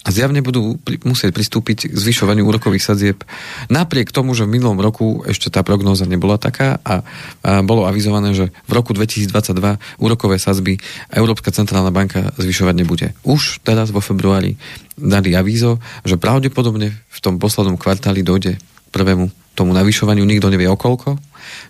[0.00, 3.20] a zjavne budú musieť pristúpiť k zvyšovaniu úrokových sadzieb
[3.68, 7.04] napriek tomu, že v minulom roku ešte tá prognóza nebola taká a,
[7.44, 9.52] a bolo avizované, že v roku 2022
[10.00, 10.80] úrokové sadzby
[11.12, 13.12] Európska centrálna banka zvyšovať nebude.
[13.28, 14.56] Už teraz vo februári
[14.96, 15.76] dali avízo,
[16.08, 18.56] že pravdepodobne v tom poslednom kvartáli dojde
[18.88, 21.20] prvému tomu navyšovaniu, nikto nevie okolko,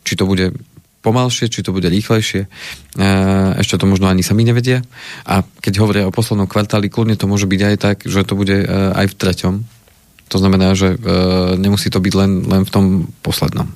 [0.07, 0.55] či to bude
[1.01, 2.45] pomalšie, či to bude rýchlejšie.
[2.45, 2.49] E,
[3.57, 4.85] ešte to možno ani sami nevedia.
[5.25, 8.53] A keď hovoria o poslednom kvartáli, kľudne to môže byť aj tak, že to bude
[8.53, 9.55] e, aj v treťom.
[10.31, 10.99] To znamená, že e,
[11.57, 12.85] nemusí to byť len, len v tom
[13.25, 13.73] poslednom.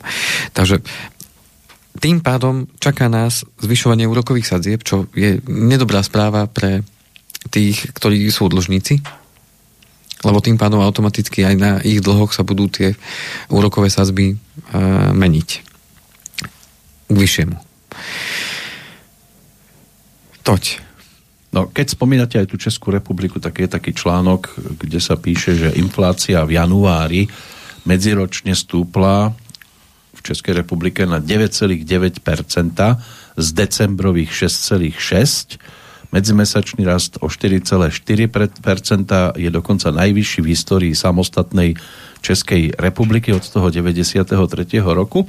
[0.52, 0.84] Takže
[1.98, 6.84] tým pádom čaká nás zvyšovanie úrokových sadzieb, čo je nedobrá správa pre
[7.48, 9.00] tých, ktorí sú dlžníci,
[10.24, 12.96] lebo tým pádom automaticky aj na ich dlhoch sa budú tie
[13.52, 14.32] úrokové sadzby
[15.12, 15.73] meniť
[17.08, 17.56] k vyššiemu.
[20.44, 20.64] Toť.
[21.54, 25.78] No, keď spomínate aj tú Českú republiku, tak je taký článok, kde sa píše, že
[25.78, 27.30] inflácia v januári
[27.86, 29.30] medziročne stúpla
[30.14, 31.78] v Českej republike na 9,9%
[33.38, 35.62] z decembrových 6,6%.
[36.14, 38.14] Medzimesačný rast o 4,4%
[39.34, 41.74] je dokonca najvyšší v histórii samostatnej
[42.22, 44.30] Českej republiky od toho 93.
[44.78, 45.26] roku.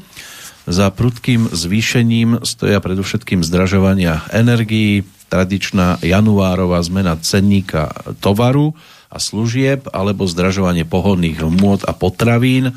[0.65, 8.73] Za prudkým zvýšením stoja predovšetkým zdražovania energií, tradičná januárová zmena cenníka tovaru
[9.13, 12.73] a služieb alebo zdražovanie pohodných hmôt a potravín.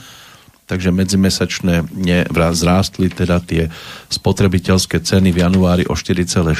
[0.69, 1.89] takže medzimesačne
[2.53, 3.73] zrástli teda tie
[4.13, 6.53] spotrebiteľské ceny v januári o 4,4%,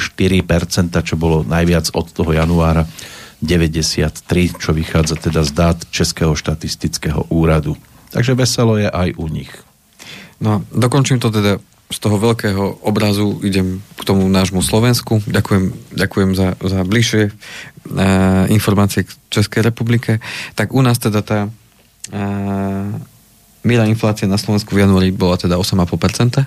[1.05, 2.89] čo bolo najviac od toho januára
[3.45, 7.77] 93, čo vychádza teda z dát Českého štatistického úradu.
[8.09, 9.53] Takže veselo je aj u nich.
[10.39, 11.59] No, dokončím to teda
[11.89, 15.25] z toho veľkého obrazu idem k tomu nášmu Slovensku.
[15.25, 20.21] Ďakujem, ďakujem za, za bližšie uh, informácie k Českej republike.
[20.53, 22.89] Tak u nás teda tá uh,
[23.65, 26.45] miera inflácie na Slovensku v januári bola teda 8,5%.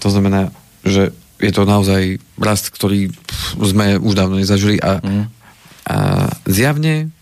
[0.00, 0.54] To znamená,
[0.86, 1.10] že
[1.42, 3.12] je to naozaj rast, ktorý
[3.60, 5.24] sme už dávno nezažili a, mm.
[5.90, 5.96] a
[6.48, 7.12] zjavne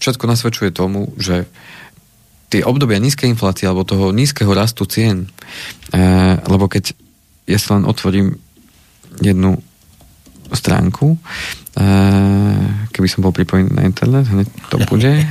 [0.00, 1.46] všetko nasvedčuje tomu, že
[2.50, 5.30] tie obdobia nízkej inflácie alebo toho nízkeho rastu cien,
[5.94, 6.02] e,
[6.42, 6.92] lebo keď
[7.46, 8.34] ja si len otvorím
[9.22, 9.62] jednu
[10.50, 11.18] stránku, e,
[12.90, 15.22] keby som bol pripojený na internet, hneď to bude.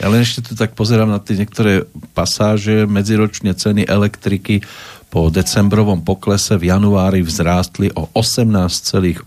[0.00, 1.84] Ja len ešte tu tak pozerám na tie niektoré
[2.16, 4.64] pasáže, medziročne ceny elektriky
[5.10, 9.26] po decembrovom poklese v januári vzrástli o 18,8%,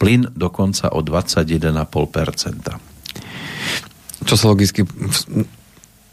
[0.00, 2.89] plyn dokonca o 21,5%
[4.24, 4.84] čo sa logicky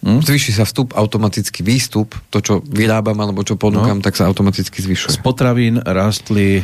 [0.05, 0.21] Hm?
[0.21, 4.05] Zvyší sa vstup, automaticky výstup, to, čo vyrábam alebo čo ponúkam, no.
[4.05, 5.09] tak sa automaticky zvyšuje.
[5.09, 6.63] Z potravín rastli e,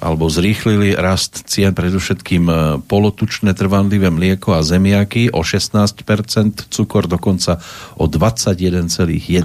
[0.00, 2.54] alebo zrýchlili rast cien predovšetkým e,
[2.88, 7.60] polotučné trvanlivé mlieko a zemiaky o 16%, cukor dokonca
[8.00, 9.44] o 21,1%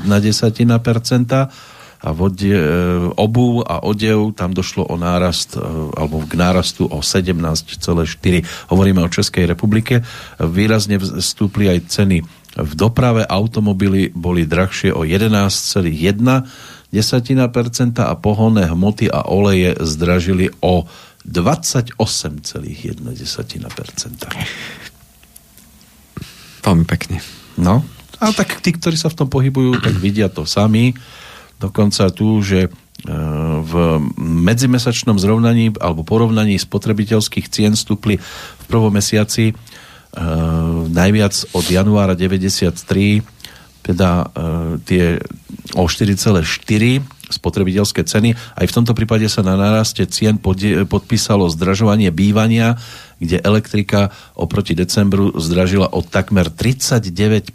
[2.00, 2.64] a vodie, e,
[3.20, 5.64] obu a odev tam došlo o nárast e,
[6.00, 8.72] alebo k nárastu o 17,4.
[8.72, 10.08] Hovoríme o Českej republike.
[10.40, 12.24] Výrazne vstúpli aj ceny
[12.56, 13.28] v doprave.
[13.28, 15.92] Automobily boli drahšie o 11,1
[16.90, 20.88] desatina a pohonné hmoty a oleje zdražili o
[21.28, 22.00] 28,1
[23.14, 23.68] desatina
[26.64, 27.20] Veľmi pekne.
[27.60, 27.84] No,
[28.20, 30.96] a tak tí, ktorí sa v tom pohybujú, tak vidia to sami
[31.60, 32.70] dokonca tu, že e,
[33.62, 33.74] v
[34.18, 42.72] medzimesačnom zrovnaní alebo porovnaní spotrebiteľských cien stúpli v prvom mesiaci uh, najviac od januára 93
[43.80, 45.18] teda uh, tie
[45.74, 46.46] o 4,4
[47.30, 48.34] spotrebiteľské ceny.
[48.34, 50.42] Aj v tomto prípade sa na naraste cien
[50.90, 52.78] podpísalo zdražovanie bývania,
[53.22, 57.54] kde elektrika oproti decembru zdražila o takmer 39%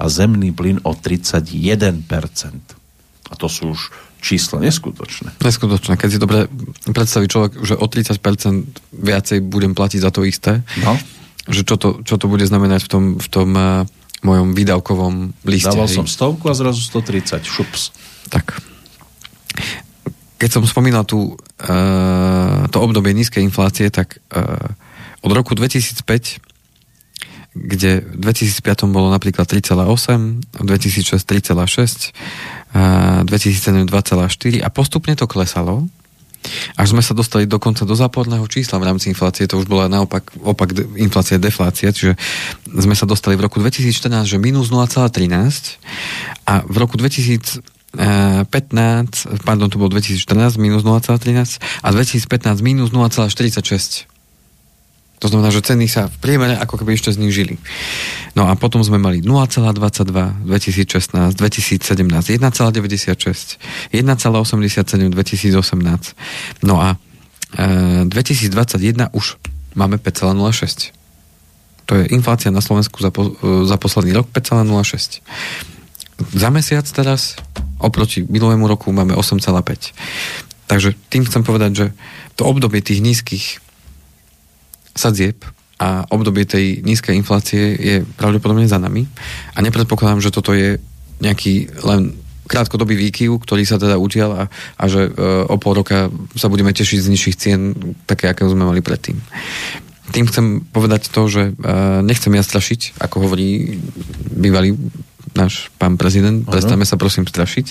[0.00, 2.83] a zemný plyn o 31%.
[3.30, 3.80] A to sú už
[4.24, 5.36] čísla neskutočné.
[5.40, 6.00] Neskutočné.
[6.00, 6.48] Keď si dobre
[6.88, 8.16] predstaví človek, že o 30%
[8.96, 10.96] viacej budem platiť za to isté, no.
[11.44, 13.84] že čo to, čo to bude znamenať v tom, v tom uh,
[14.24, 15.68] mojom výdavkovom liste.
[15.68, 16.00] Dával hej.
[16.00, 17.44] som stovku a zrazu 130.
[17.44, 17.92] Šups.
[18.32, 18.56] Tak.
[20.40, 24.72] Keď som spomínal tu uh, to obdobie nízkej inflácie, tak uh,
[25.20, 26.40] od roku 2005
[27.54, 32.10] kde v 2005 bolo napríklad 3,8, v 2006 3,6,
[32.74, 35.86] 2007 2,4 a postupne to klesalo,
[36.76, 40.28] až sme sa dostali dokonca do záporného čísla v rámci inflácie, to už bola naopak
[40.44, 42.18] opak de, inflácia, deflácia, čiže
[42.68, 45.80] sme sa dostali v roku 2014, že minus 0,13
[46.44, 47.64] a v roku 2015,
[49.46, 54.13] pardon, to bolo 2014 minus 0,13 a 2015 minus 0,46.
[55.22, 57.56] To znamená, že ceny sa v priemere ako keby ešte znížili.
[58.34, 66.66] No a potom sme mali 0,22 2016, 2017, 1,96, 1,87 2018.
[66.66, 66.98] No a
[67.54, 69.38] e, 2021 už
[69.78, 70.90] máme 5,06.
[71.84, 75.22] To je inflácia na Slovensku za, po, e, za posledný rok 5,06.
[76.34, 77.36] Za mesiac teraz
[77.78, 79.94] oproti minulému roku máme 8,5.
[80.64, 81.92] Takže tým chcem povedať, že
[82.34, 83.60] to obdobie tých nízkych
[84.94, 85.42] sadzieb
[85.78, 89.10] a obdobie tej nízkej inflácie je pravdepodobne za nami.
[89.52, 90.78] A nepredpokladám, že toto je
[91.18, 92.14] nejaký len
[92.44, 94.42] krátkodobý výkyv, ktorý sa teda utial a,
[94.76, 95.10] a že e,
[95.48, 97.60] o pol roka sa budeme tešiť z nižších cien,
[98.04, 99.16] také, aké sme mali predtým.
[100.12, 101.72] Tým chcem povedať to, že e,
[102.04, 103.80] nechcem ja strašiť, ako hovorí
[104.28, 104.76] bývalý
[105.32, 107.66] náš pán prezident, prestaneme sa prosím strašiť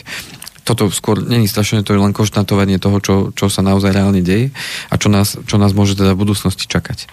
[0.64, 4.56] toto skôr není strašné, to je len konštatovanie toho, čo, čo sa naozaj reálne deje
[4.88, 7.12] a čo nás, čo nás môže teda v budúcnosti čakať.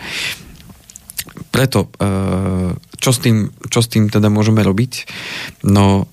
[1.50, 2.08] Preto, e,
[2.94, 5.10] čo s tým, čo s tým teda môžeme robiť?
[5.66, 6.06] No,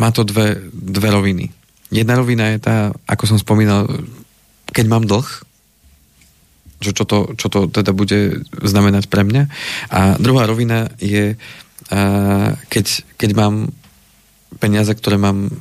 [0.00, 1.52] má to dve, dve roviny.
[1.92, 3.86] Jedna rovina je tá, ako som spomínal,
[4.72, 5.28] keď mám dlh,
[6.80, 9.42] že čo to, čo to teda bude znamenať pre mňa.
[9.92, 11.36] A druhá rovina je, e,
[12.72, 12.86] keď,
[13.20, 13.54] keď mám
[14.56, 15.52] peniaze, ktoré mám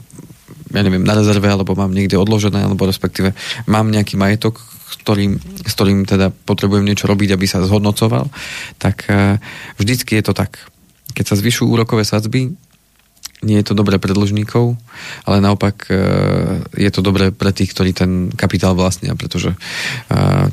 [0.75, 3.31] ja neviem, na rezerve, alebo mám niekde odložené, alebo respektíve
[3.65, 4.59] mám nejaký majetok,
[5.01, 8.27] ktorým, s ktorým teda potrebujem niečo robiť, aby sa zhodnocoval,
[8.77, 9.39] tak uh,
[9.79, 10.67] vždycky je to tak.
[11.15, 12.51] keď sa zvyšujú úrokové sadzby,
[13.45, 14.73] nie je to dobré pre dlžníkov,
[15.27, 15.95] ale naopak e,
[16.81, 19.57] je to dobré pre tých, ktorí ten kapitál vlastnia, pretože e,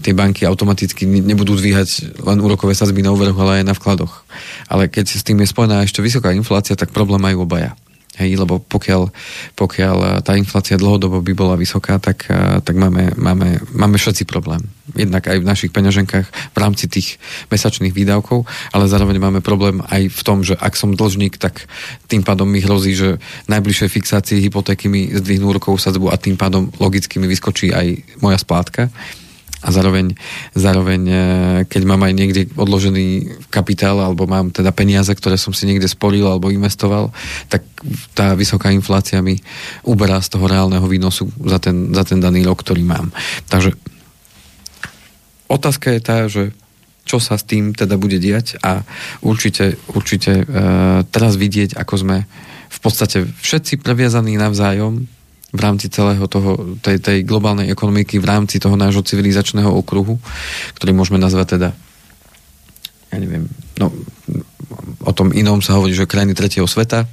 [0.05, 4.27] tie banky automaticky nebudú dvíhať len úrokové sadzby na úveroch, ale aj na vkladoch.
[4.67, 7.73] Ale keď s tým je spojená ešte vysoká inflácia, tak problém majú obaja.
[8.13, 9.09] Hej, lebo pokiaľ,
[9.57, 14.29] pokiaľ eh, tá inflácia dlhodobo by bola vysoká, tak, eh, tak máme, máme, máme všetci
[14.29, 14.61] problém.
[14.93, 17.17] Jednak aj v našich peňaženkách v rámci tých
[17.49, 18.45] mesačných výdavkov,
[18.77, 21.65] ale zároveň máme problém aj v tom, že ak som dlžník, tak
[22.13, 23.17] tým pádom mi hrozí, že
[23.49, 28.37] najbližšej fixácii hypotéky mi zdvihnú rukou sadzbu a tým pádom logicky mi vyskočí aj moja
[28.37, 28.93] splátka
[29.63, 30.19] a zároveň,
[30.59, 31.15] zároveň e,
[31.71, 36.27] keď mám aj niekde odložený kapitál alebo mám teda peniaze, ktoré som si niekde sporil
[36.27, 37.15] alebo investoval,
[37.47, 37.63] tak
[38.13, 39.39] tá vysoká inflácia mi
[39.87, 43.15] uberá z toho reálneho výnosu za ten, za ten daný rok, ktorý mám.
[43.47, 43.79] Takže
[45.47, 46.51] otázka je tá, že
[47.07, 48.83] čo sa s tým teda bude diať a
[49.23, 50.45] určite, určite e,
[51.07, 52.19] teraz vidieť, ako sme
[52.73, 55.07] v podstate všetci previazaní navzájom,
[55.53, 60.17] v rámci celého toho, tej, tej globálnej ekonomiky, v rámci toho nášho civilizačného okruhu,
[60.75, 61.71] ktorý môžeme nazvať teda
[63.13, 63.45] ja neviem,
[63.77, 63.93] no,
[65.05, 67.05] o tom inom sa hovorí, že krajiny tretieho sveta,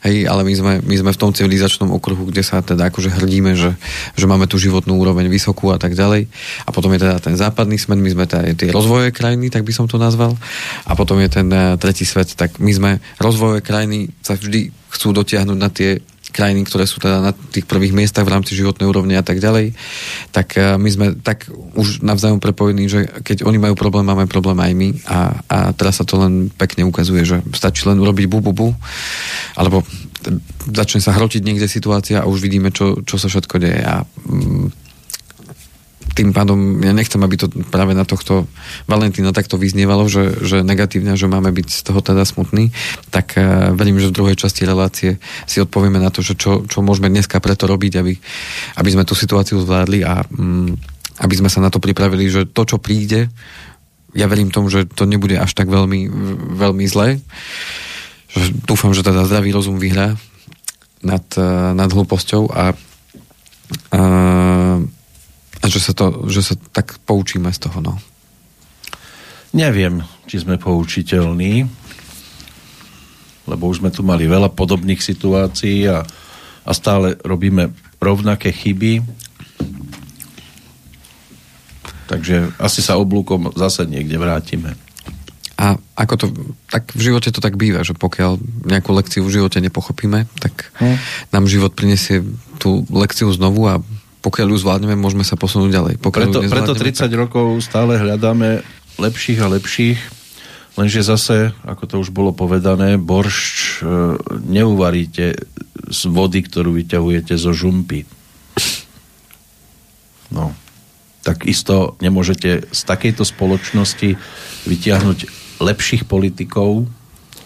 [0.00, 3.52] hej, ale my sme, my sme v tom civilizačnom okruhu, kde sa teda akože hrdíme,
[3.52, 3.76] že,
[4.16, 6.24] že máme tú životnú úroveň vysokú a tak ďalej.
[6.64, 9.72] A potom je teda ten západný smet, my sme teda tie rozvojové krajiny, tak by
[9.76, 10.32] som to nazval.
[10.88, 12.90] A potom je ten uh, tretí svet, tak my sme
[13.20, 16.00] rozvojové krajiny sa vždy chcú dotiahnuť na tie
[16.32, 19.76] krajiny, ktoré sú teda na tých prvých miestach v rámci životnej úrovne a tak ďalej,
[20.32, 24.56] tak eh, my sme tak už navzájom prepojení, že keď oni majú problém, máme problém
[24.58, 28.40] aj my a, a teraz sa to len pekne ukazuje, že stačí len urobiť bu,
[28.40, 28.68] bu, bu
[29.54, 29.84] alebo
[30.70, 34.91] začne sa hrotiť niekde situácia a už vidíme, čo, čo sa všetko deje a mm,
[36.12, 38.44] tým pádom ja nechcem, aby to práve na tohto
[38.84, 42.68] Valentína takto vyznievalo, že, že negatívne, že máme byť z toho teda smutný,
[43.08, 45.16] tak uh, verím, že v druhej časti relácie
[45.48, 48.12] si odpovieme na to, že čo, čo môžeme dneska preto robiť, aby,
[48.76, 50.76] aby sme tú situáciu zvládli a um,
[51.20, 53.28] aby sme sa na to pripravili, že to, čo príde,
[54.12, 56.08] ja verím tomu, že to nebude až tak veľmi,
[56.56, 57.20] veľmi zlé.
[58.64, 60.16] Dúfam, že teda zdravý rozum vyhrá
[61.00, 62.76] nad, uh, nad hlúposťou a uh,
[65.62, 67.94] a že sa, to, že sa tak poučíme z toho, no.
[69.54, 71.70] Neviem, či sme poučiteľní,
[73.46, 76.02] lebo už sme tu mali veľa podobných situácií a,
[76.66, 77.70] a stále robíme
[78.02, 79.06] rovnaké chyby.
[82.10, 84.74] Takže asi sa oblúkom zase niekde vrátime.
[85.62, 86.26] A ako to,
[86.66, 90.98] tak v živote to tak býva, že pokiaľ nejakú lekciu v živote nepochopíme, tak hm.
[91.30, 92.26] nám život prinesie
[92.58, 93.78] tú lekciu znovu a
[94.22, 95.94] pokiaľ ju zvládneme, môžeme sa posunúť ďalej.
[95.98, 97.12] Pokiaľ preto, preto 30 tak...
[97.18, 98.62] rokov stále hľadáme
[99.02, 99.98] lepších a lepších,
[100.78, 103.84] lenže zase, ako to už bolo povedané, boršč e,
[104.46, 105.34] neuvaríte
[105.90, 108.06] z vody, ktorú vyťahujete zo žumpy.
[110.30, 110.54] No.
[111.26, 114.16] Tak isto nemôžete z takejto spoločnosti
[114.70, 115.18] vyťahnuť
[115.62, 116.86] lepších politikov,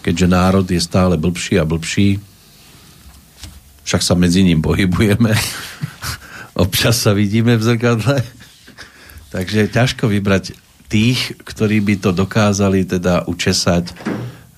[0.05, 2.21] keďže národ je stále blbší a blbší.
[3.81, 5.33] Však sa medzi ním pohybujeme.
[6.57, 8.25] občas sa vidíme v zrkadle.
[9.33, 10.57] Takže ťažko vybrať
[10.89, 13.93] tých, ktorí by to dokázali teda učesať.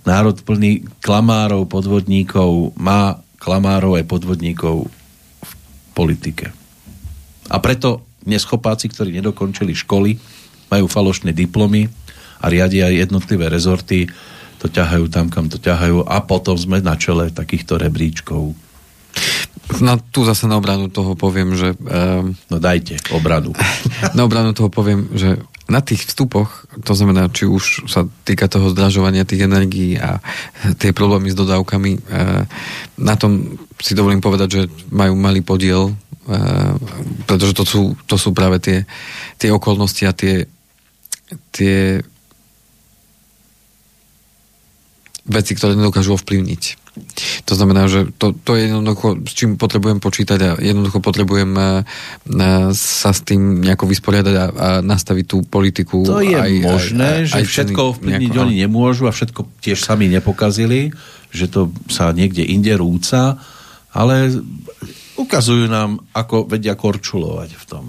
[0.08, 4.88] Národ plný klamárov, podvodníkov, má klamárov aj podvodníkov
[5.44, 5.52] v
[5.94, 6.56] politike.
[7.50, 10.16] A preto neschopáci, ktorí nedokončili školy,
[10.70, 11.90] majú falošné diplomy
[12.40, 14.08] a riadia jednotlivé rezorty,
[14.60, 18.54] to ťahajú tam, kam to ťahajú a potom sme na čele takýchto rebríčkov.
[19.78, 21.78] No tu zase na obranu toho poviem, že...
[21.78, 23.54] Um, no dajte obranu.
[24.18, 25.38] na obranu toho poviem, že
[25.70, 30.18] na tých vstupoch, to znamená, či už sa týka toho zdražovania tých energií a
[30.82, 32.44] tie problémy s dodávkami, uh,
[32.98, 36.74] na tom si dovolím povedať, že majú malý podiel, uh,
[37.30, 38.90] pretože to sú, to sú práve tie,
[39.38, 40.50] tie okolnosti a tie,
[41.54, 42.02] tie
[45.30, 46.89] veci, ktoré nedokážu ovplyvniť.
[47.46, 51.84] To znamená, že to, to je jednoducho, s čím potrebujem počítať a jednoducho potrebujem uh,
[52.76, 56.06] sa s tým nejako vysporiadať a, a nastaviť tú politiku.
[56.06, 59.82] To je aj, možné, aj, aj, že aj všetko ovplyvniť oni nemôžu a všetko tiež
[59.82, 60.94] sami nepokazili,
[61.30, 63.38] že to sa niekde inde rúca,
[63.94, 64.30] ale
[65.20, 67.86] ukazujú nám, ako vedia korčulovať v tom.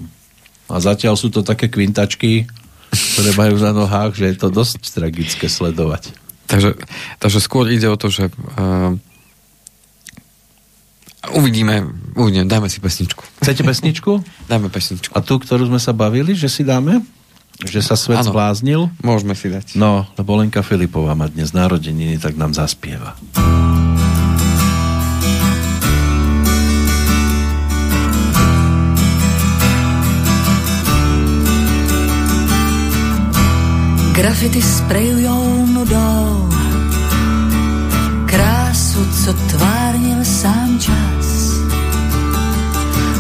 [0.71, 2.47] A zatiaľ sú to také kvintačky,
[2.91, 6.20] ktoré majú na nohách, že je to dosť tragické sledovať.
[6.51, 6.75] Takže,
[7.23, 8.99] takže skôr ide o to, že uh,
[11.31, 11.87] uvidíme,
[12.19, 13.23] uvidíme, dáme si pesničku.
[13.39, 14.19] Chcete pesničku?
[14.51, 15.15] dáme pesničku.
[15.15, 17.07] A tú, ktorú sme sa bavili, že si dáme?
[17.61, 18.89] že sa svet ano, zbláznil?
[19.05, 19.77] Môžeme si dať.
[19.77, 23.21] No, lebo Lenka Filipová má dnes narodeniny, tak nám zaspieva.
[34.17, 36.30] Grafity sprejujou nudou
[39.25, 41.27] co tvárnil sám čas.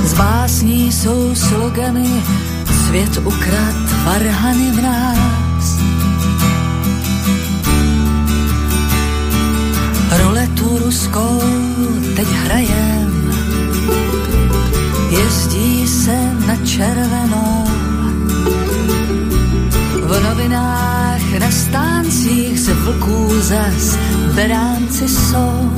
[0.05, 2.22] Z básní jsou slogany
[2.86, 5.78] Svět ukrad varhany v nás.
[10.18, 11.40] Roletu ruskou
[12.16, 13.32] teď hrajem
[15.11, 17.69] Jezdí se na červenou
[20.11, 23.98] v novinách, na stáncích z vlků zas
[24.34, 25.70] beránci jsou.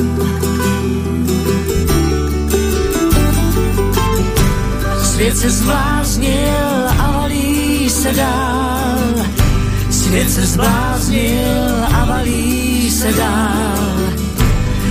[5.02, 8.98] Svět se zbláznil a valí se dál.
[9.90, 13.88] Svět se zbláznil a valí se dál.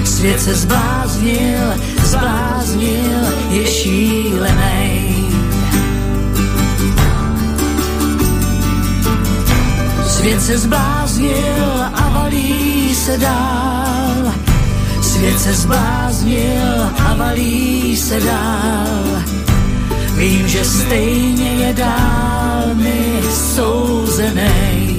[0.06, 1.60] Svět se zbláznil,
[2.04, 4.91] zbláznil, je šílenej.
[10.22, 14.34] Svět se zbláznil a valí se dál.
[15.02, 19.24] Svět se zbláznil a valí se dál.
[20.16, 24.91] Vím, že stejně je dál mi souzenej.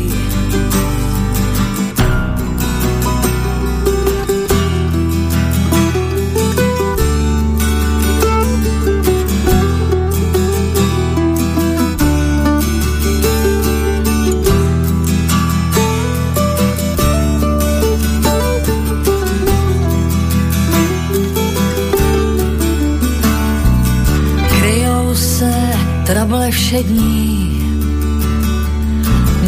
[26.72, 27.60] Trable všední,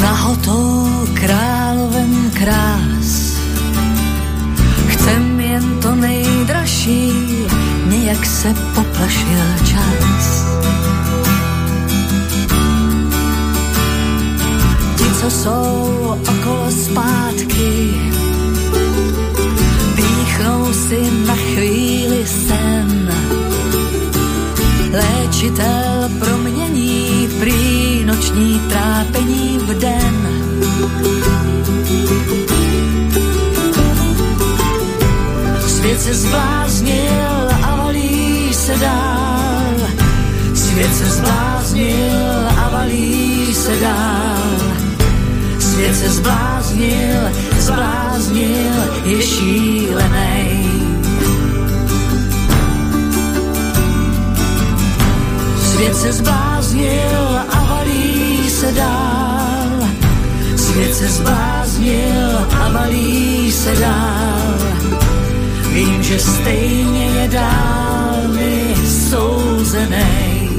[0.03, 3.37] nahotou královem krás.
[4.89, 7.13] Chcem jen to nejdražší,
[7.87, 10.47] nějak se poplašil čas.
[14.97, 17.95] Ti, co jsou okolo zpátky,
[19.97, 23.09] píchnou si na chvíli sen
[24.93, 26.04] Léčitel
[28.25, 30.29] noční trápení v den.
[35.67, 39.75] Svět se zbláznil a valí se dál.
[40.55, 44.59] Svět se zbláznil a valí se dál.
[45.59, 47.21] Svět se zbláznil,
[47.59, 50.65] zbláznil, je šílenej.
[55.59, 57.54] Svět se zbláznil
[60.75, 64.59] Svět se zbláznil a valí se dál.
[65.71, 70.51] Vím, že stejně je dál mi souzenej.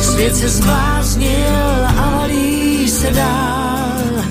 [0.00, 4.24] Svět se zbláznil a valí se dál.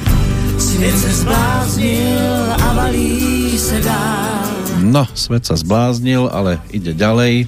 [0.58, 4.50] Svět se zbláznil a valí se dál.
[4.82, 7.46] No, svet sa zbláznil, ale ide ďalej.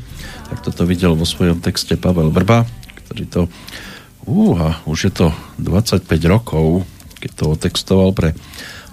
[0.53, 2.69] Tak toto videl vo svojom texte Pavel Vrba,
[3.13, 3.41] ktorý to...
[4.23, 5.27] Úha, už je to
[5.61, 6.87] 25 rokov,
[7.21, 8.33] keď to otextoval pre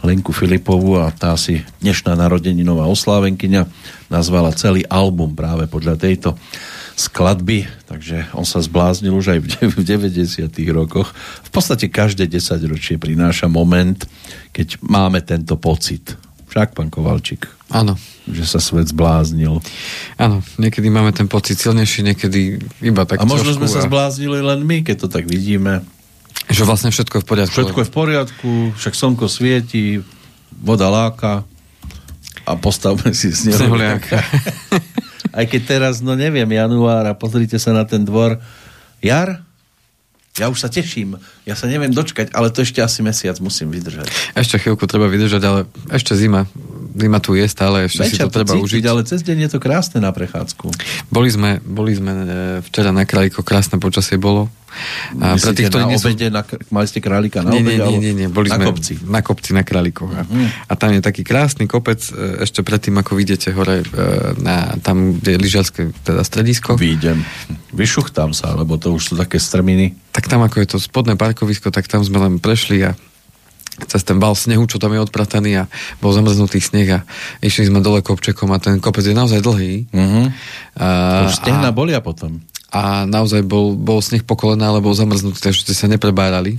[0.04, 3.62] Lenku Filipovu a tá si dnešná narodeninová oslávenkyňa
[4.10, 6.34] nazvala celý album práve podľa tejto
[6.96, 9.40] skladby, takže on sa zbláznil už aj
[9.76, 11.12] v 90 rokoch.
[11.46, 13.96] V podstate každé 10 ročie prináša moment,
[14.52, 16.16] keď máme tento pocit.
[16.51, 17.46] Však, pán Kovalčík.
[17.70, 17.94] Áno,
[18.26, 19.62] že sa svet zbláznil.
[20.18, 23.72] Áno, niekedy máme ten pocit silnejší, niekedy iba tak A možno sme a...
[23.72, 25.86] sa zbláznili len my, keď to tak vidíme.
[26.51, 27.55] Že vlastne všetko je v poriadku.
[27.55, 30.03] Všetko je v poriadku, však slnko svieti,
[30.51, 31.46] voda láka
[32.42, 34.03] a postavme si snehuliak.
[35.38, 38.42] Aj keď teraz, no neviem, január a pozrite sa na ten dvor.
[38.98, 39.46] Jar?
[40.41, 41.20] Ja už sa teším.
[41.45, 44.09] Ja sa neviem dočkať, ale to ešte asi mesiac musím vydržať.
[44.32, 45.61] Ešte chvíľku treba vydržať, ale
[45.93, 46.49] ešte zima.
[46.91, 48.84] Zima tu je stále, ešte Večer si to treba cítiť, užiť.
[48.91, 50.70] Ale cez deň je to krásne na prechádzku.
[51.11, 52.26] Boli sme, boli sme e,
[52.66, 54.51] včera na Krajko, krásne počasie bolo.
[55.18, 56.07] A pre tých, ktorí na sú...
[56.07, 57.82] obede, na, mali ste králika na nie, obede?
[57.91, 58.93] Nie, nie, nie, boli na sme kopci.
[59.03, 60.11] na kopci na králikoch.
[60.11, 60.47] Uh-huh.
[60.70, 63.86] A tam je taký krásny kopec, e, ešte predtým, ako vidíte hore, e,
[64.38, 66.78] na, tam, kde je lyžiarske teda stredisko.
[66.78, 67.26] Výjdem.
[67.74, 69.99] Vyšuchtám sa, lebo to už sú také strminy.
[70.14, 72.95] Tak tam, ako je to spodné parkovisko, tak tam sme len prešli a
[73.86, 75.64] cez ten bal snehu, čo tam je odprataný a
[76.00, 76.98] bol zamrznutý sneh a
[77.40, 79.88] išli sme dole kopčekom a ten kopec je naozaj dlhý.
[79.92, 80.26] Uh-huh.
[80.76, 80.86] A,
[81.28, 82.40] Už stehna a, bolia potom.
[82.70, 86.58] a naozaj bol, bol sneh po kolena, alebo zamrznutý, takže ste sa neprebárali.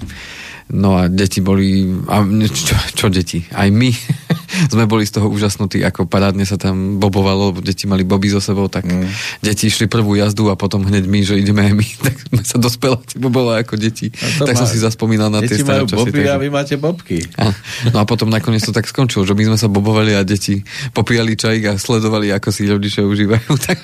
[0.72, 3.44] No a deti boli, a čo, čo deti?
[3.52, 3.92] Aj my
[4.74, 8.68] sme boli z toho úžasnutí, ako parádne sa tam bobovalo, deti mali boby so sebou,
[8.68, 9.42] tak mm.
[9.44, 12.58] deti išli prvú jazdu a potom hneď my, že ideme aj my, tak sme sa
[12.60, 14.12] dospeláci bobolo ako deti.
[14.12, 14.60] Tak má...
[14.60, 15.98] som si zaspomínal na tie staré časy.
[15.98, 16.34] Boby takže...
[16.34, 17.18] a vy máte bobky.
[17.40, 17.54] A,
[17.92, 21.36] no a potom nakoniec to tak skončilo, že my sme sa bobovali a deti popíjali
[21.38, 23.52] čajík a sledovali, ako si rodičia užívajú.
[23.68, 23.78] tak,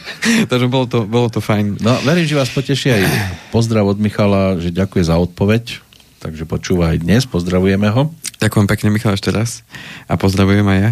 [0.51, 1.79] takže bolo to, bolo to fajn.
[1.79, 3.03] No verím, že vás poteší aj
[3.51, 5.87] pozdrav od Michala, že ďakuje za odpoveď
[6.17, 8.11] takže počúva aj dnes, pozdravujeme ho.
[8.37, 9.65] Ďakujem pekne, Michal, ešte raz.
[10.05, 10.91] A pozdravujem aj ja.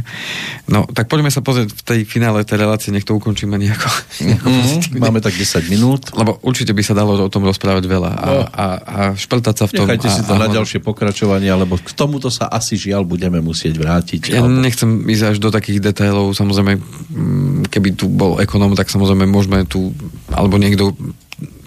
[0.66, 3.90] No, tak poďme sa pozrieť v tej finále tej relácie, nech to ukončíme nejako.
[4.26, 6.10] nejako mm, máme tak 10 minút.
[6.18, 8.42] Lebo určite by sa dalo o tom rozprávať veľa a, no.
[8.50, 9.86] a, a šprtať sa v tom.
[9.86, 13.38] Nechajte a, si to a, na ďalšie pokračovanie, lebo k tomuto sa asi žiaľ budeme
[13.46, 14.34] musieť vrátiť.
[14.34, 14.66] Ja alebo...
[14.66, 19.70] nechcem ísť až do takých detailov, samozrejme, mm, keby tu bol ekonóm, tak samozrejme môžeme
[19.70, 19.94] tu,
[20.34, 20.98] alebo niekto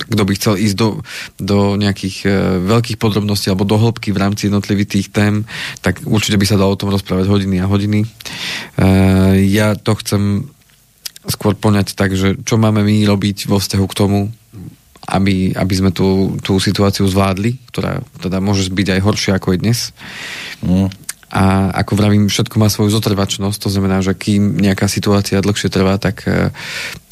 [0.08, 0.88] kto by chcel ísť do,
[1.36, 2.28] do nejakých e,
[2.64, 5.44] veľkých podrobností alebo do hĺbky v rámci jednotlivých tých tém,
[5.84, 8.04] tak určite by sa dalo o tom rozprávať hodiny a hodiny.
[8.04, 8.08] E,
[9.52, 10.48] ja to chcem
[11.28, 14.32] skôr poňať tak, že čo máme my robiť vo vzťahu k tomu,
[15.08, 19.58] aby, aby sme tú, tú situáciu zvládli, ktorá teda môže byť aj horšia ako je
[19.60, 19.78] dnes.
[20.64, 20.88] Mm.
[21.28, 26.00] A ako vravím, všetko má svoju zotrvačnosť, to znamená, že kým nejaká situácia dlhšie trvá,
[26.00, 26.48] tak, e,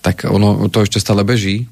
[0.00, 1.68] tak ono to ešte stále beží,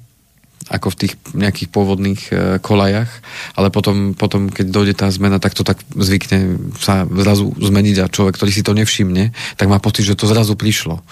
[0.72, 3.10] ako v tých nejakých pôvodných e, kolajach,
[3.52, 8.12] ale potom, potom, keď dojde tá zmena, tak to tak zvykne sa zrazu zmeniť a
[8.12, 11.04] človek, ktorý si to nevšimne, tak má pocit, že to zrazu prišlo.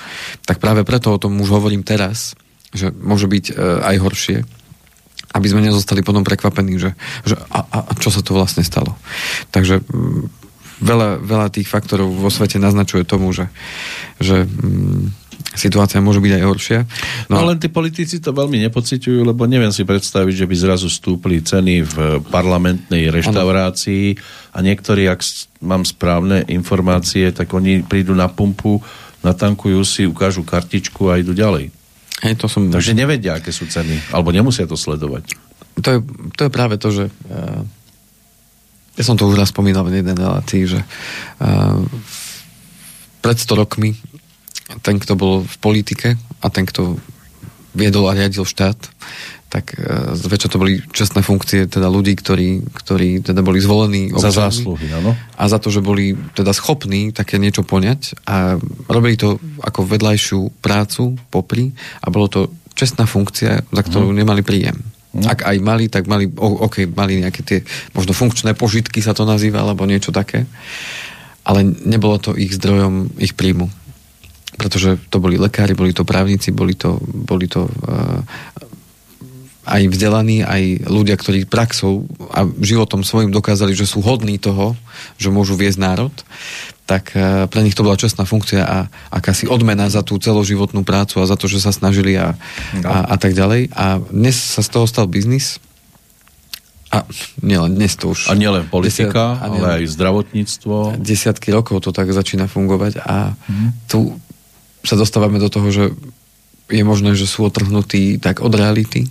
[0.49, 2.33] Tak práve preto o tom už hovorím teraz,
[2.73, 3.55] že môže byť e,
[3.93, 4.39] aj horšie,
[5.33, 6.93] aby sme nezostali potom prekvapení, že,
[7.25, 8.97] že a, a čo sa to vlastne stalo.
[9.53, 10.43] Takže mm,
[10.81, 13.49] veľa, veľa tých faktorov vo svete naznačuje tomu, že,
[14.21, 15.22] že mm,
[15.53, 16.81] situácia môže byť aj horšia.
[17.29, 20.89] No, no len tí politici to veľmi nepociťujú, lebo neviem si predstaviť, že by zrazu
[20.89, 21.97] stúpli ceny v
[22.31, 24.23] parlamentnej reštaurácii ano.
[24.55, 25.21] a niektorí, ak
[25.63, 28.81] mám správne informácie, tak oni prídu na pumpu,
[29.23, 31.71] natankujú si, ukážu kartičku a idú ďalej.
[32.23, 32.71] Hej, to som...
[32.71, 35.35] Takže nevedia, aké sú ceny, alebo nemusia to sledovať.
[35.83, 35.99] To je,
[36.39, 37.63] to je práve to, že uh,
[38.95, 41.81] ja som to už raz spomínal v jednej relácii, že uh,
[43.25, 43.97] pred 100 rokmi
[44.81, 46.97] ten, kto bol v politike a ten, kto
[47.77, 48.77] viedol a riadil štát,
[49.53, 54.33] tak uh, zväčša to boli čestné funkcie teda ľudí, ktorí, ktorí teda boli zvolení občanmi.
[54.33, 55.13] Za zásluhy, áno.
[55.37, 58.57] A za to, že boli teda schopní také niečo poňať a
[58.89, 62.41] robili to ako vedľajšiu prácu popri a bolo to
[62.73, 64.17] čestná funkcia, za ktorú mm.
[64.25, 64.81] nemali príjem.
[65.13, 65.29] Mm.
[65.29, 67.59] Ak aj mali, tak mali, ok, mali nejaké tie
[67.93, 70.49] možno funkčné požitky sa to nazýva, alebo niečo také,
[71.45, 73.69] ale nebolo to ich zdrojom ich príjmu
[74.63, 78.23] pretože to boli lekári, boli to právnici, boli to, boli to uh,
[79.67, 84.79] aj vzdelaní, aj ľudia, ktorí praxou a životom svojim dokázali, že sú hodní toho,
[85.19, 86.15] že môžu viesť národ,
[86.87, 88.79] tak uh, pre nich to bola čestná funkcia a
[89.11, 92.39] akási odmena za tú celoživotnú prácu a za to, že sa snažili a,
[92.79, 92.87] no.
[92.87, 93.75] a, a tak ďalej.
[93.75, 95.59] A dnes sa z toho stal biznis,
[96.93, 97.09] a
[97.41, 98.29] nielen dnes to už...
[98.29, 100.75] A nielen politika, desiat, a nielen, ale aj zdravotníctvo.
[101.01, 103.89] Desiatky rokov to tak začína fungovať a mm.
[103.89, 104.13] tu
[104.83, 105.85] sa dostávame do toho, že
[106.71, 109.07] je možné, že sú otrhnutí tak od reality.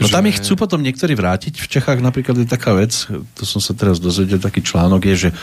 [0.00, 0.14] No že...
[0.14, 1.60] tam ich chcú potom niektorí vrátiť.
[1.60, 2.92] V Čechách napríklad je taká vec,
[3.36, 5.36] to som sa teraz dozvedel, taký článok je, že e,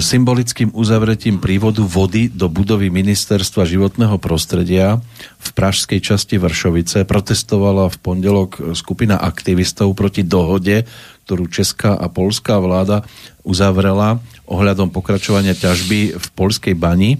[0.00, 5.02] symbolickým uzavretím prívodu vody do budovy Ministerstva životného prostredia
[5.42, 10.88] v pražskej časti Vršovice protestovala v pondelok skupina aktivistov proti dohode,
[11.28, 13.04] ktorú česká a polská vláda
[13.42, 17.18] uzavrela ohľadom pokračovania ťažby v polskej bani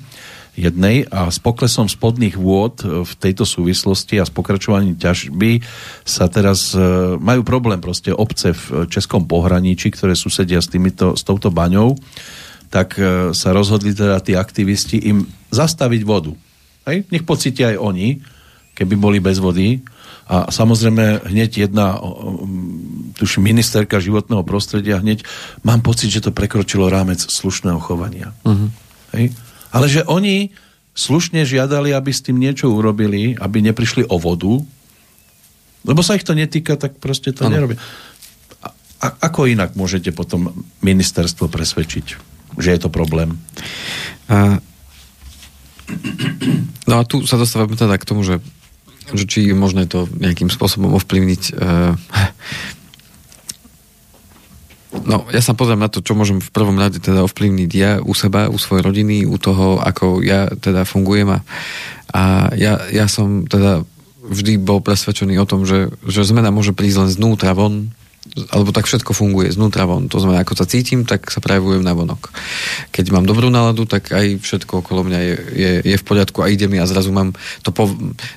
[0.52, 5.64] jednej a s poklesom spodných vôd e, v tejto súvislosti a s pokračovaním ťažby
[6.04, 6.80] sa teraz e,
[7.16, 11.96] majú problém proste obce v českom pohraničí, ktoré susedia s, týmito, s touto baňou,
[12.68, 16.36] tak e, sa rozhodli teda tí aktivisti im zastaviť vodu.
[16.84, 17.08] Hej?
[17.08, 18.08] Nech pocítia aj oni,
[18.76, 19.80] keby boli bez vody.
[20.32, 21.98] A samozrejme hneď jedna,
[23.20, 25.26] tuším, ministerka životného prostredia hneď,
[25.66, 28.32] mám pocit, že to prekročilo rámec slušného chovania.
[28.46, 28.72] Uh-huh.
[29.12, 29.34] Hej?
[29.72, 30.52] Ale že oni
[30.92, 34.60] slušne žiadali, aby s tým niečo urobili, aby neprišli o vodu,
[35.82, 37.58] lebo sa ich to netýka, tak proste to ano.
[37.58, 37.78] nerobia.
[38.62, 38.68] A,
[39.02, 40.52] a ako inak môžete potom
[40.84, 42.06] ministerstvo presvedčiť,
[42.60, 43.40] že je to problém?
[44.28, 44.60] A,
[46.86, 48.38] no a tu sa dostávame teda k tomu, že,
[49.10, 51.96] že či je možné to nejakým spôsobom ovplyvniť uh,
[54.92, 58.12] No, ja sa pozriem na to, čo môžem v prvom rade teda ovplyvniť ja u
[58.12, 61.38] seba, u svojej rodiny, u toho, ako ja teda fungujem a,
[62.12, 63.88] a ja, ja som teda
[64.22, 67.90] vždy bol presvedčený o tom, že, že zmena môže prísť len znútra von,
[68.54, 70.06] alebo tak všetko funguje znútra von.
[70.06, 72.30] To znamená, ako sa cítim, tak sa prejavujem na vonok.
[72.94, 76.52] Keď mám dobrú náladu, tak aj všetko okolo mňa je, je, je v poriadku a
[76.52, 77.34] ide mi a zrazu mám
[77.66, 77.90] to, po,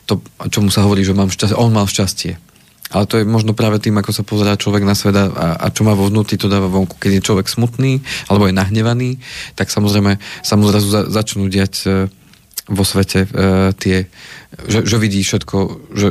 [0.09, 2.41] to čomu sa hovorí, že mám šťastie, on mal šťastie.
[2.93, 5.81] Ale to je možno práve tým, ako sa pozerá človek na svet a, a čo
[5.81, 7.01] má vo vnútri, to dáva vonku.
[7.01, 9.17] Keď je človek smutný alebo je nahnevaný,
[9.57, 11.89] tak samozrejme sa mu zrazu za, začnú diať e,
[12.69, 13.29] vo svete e,
[13.73, 14.05] tie,
[14.69, 15.57] že, že vidí všetko,
[15.97, 16.07] že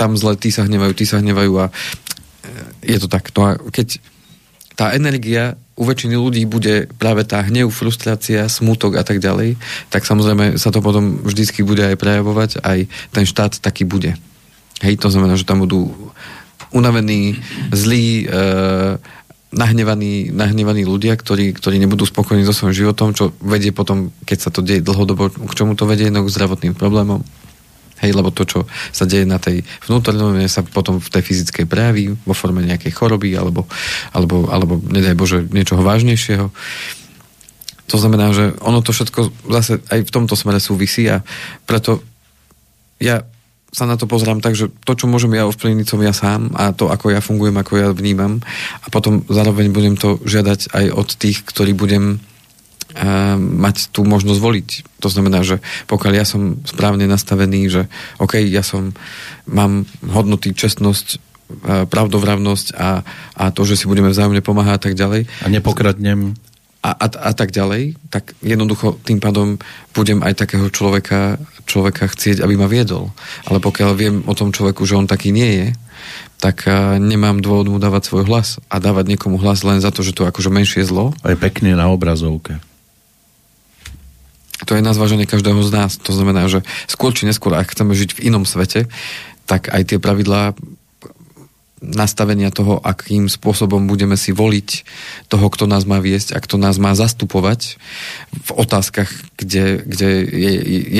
[0.00, 1.68] tam zle, tí sa hnevajú, tí sa hnevajú a
[2.80, 3.28] je to tak.
[3.36, 4.00] No a keď
[4.76, 9.56] tá energia u väčšiny ľudí bude práve tá hnev, frustrácia, smutok a tak ďalej,
[9.92, 14.16] tak samozrejme sa to potom vždycky bude aj prejavovať, aj ten štát taký bude.
[14.84, 15.88] Hej, to znamená, že tam budú
[16.72, 17.40] unavení,
[17.72, 18.96] zlí, e,
[19.56, 24.50] nahnevaní, nahnevaní ľudia, ktorí, ktorí nebudú spokojní so svojím životom, čo vedie potom, keď sa
[24.52, 27.24] to deje dlhodobo, k čomu to vedie, no k zdravotným problémom.
[28.04, 32.12] Hej, lebo to, čo sa deje na tej vnútornej, sa potom v tej fyzickej prejaví
[32.28, 33.64] vo forme nejakej choroby alebo,
[34.12, 36.52] alebo, alebo nedaj Bože, niečoho vážnejšieho.
[37.86, 41.24] To znamená, že ono to všetko zase aj v tomto smere súvisí a
[41.64, 42.04] preto
[43.00, 43.24] ja
[43.76, 46.72] sa na to pozerám tak, že to, čo môžem ja ovplyvniť, som ja sám a
[46.72, 48.40] to, ako ja fungujem, ako ja vnímam
[48.80, 52.24] a potom zároveň budem to žiadať aj od tých, ktorí budem
[53.36, 54.68] mať tú možnosť voliť.
[55.04, 57.82] To znamená, že pokiaľ ja som správne nastavený, že
[58.16, 58.96] OK, ja som,
[59.44, 61.20] mám hodnoty, čestnosť,
[61.92, 63.04] pravdovravnosť a,
[63.36, 65.28] a to, že si budeme vzájomne pomáhať a tak ďalej.
[65.44, 66.34] A nepokradnem.
[66.86, 69.58] A, a, a tak ďalej, tak jednoducho tým pádom
[69.90, 73.10] budem aj takého človeka, človeka chcieť, aby ma viedol.
[73.50, 75.68] Ale pokiaľ viem o tom človeku, že on taký nie je,
[76.38, 76.70] tak
[77.02, 80.30] nemám dôvod mu dávať svoj hlas a dávať niekomu hlas len za to, že to
[80.30, 81.10] akože menšie zlo.
[81.26, 82.62] A je pekne na obrazovke
[84.64, 86.00] to je na zváženie každého z nás.
[86.00, 88.88] To znamená, že skôr či neskôr, ak chceme žiť v inom svete,
[89.44, 90.56] tak aj tie pravidlá
[91.84, 94.68] nastavenia toho, akým spôsobom budeme si voliť
[95.28, 97.76] toho, kto nás má viesť a kto nás má zastupovať
[98.32, 100.52] v otázkach, kde, kde je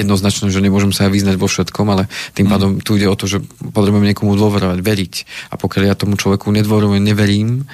[0.04, 2.52] jednoznačné, že nemôžem sa aj vyznať vo všetkom, ale tým mhm.
[2.52, 3.40] pádom tu ide o to, že
[3.72, 5.14] potrebujem niekomu dôverovať, veriť.
[5.52, 7.64] A pokiaľ ja tomu človeku nedôverujem, neverím,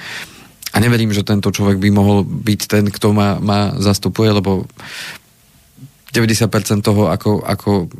[0.73, 4.65] a neverím, že tento človek by mohol byť ten, kto ma, ma zastupuje, lebo
[6.09, 6.49] 90%
[6.81, 7.93] toho, ako, ako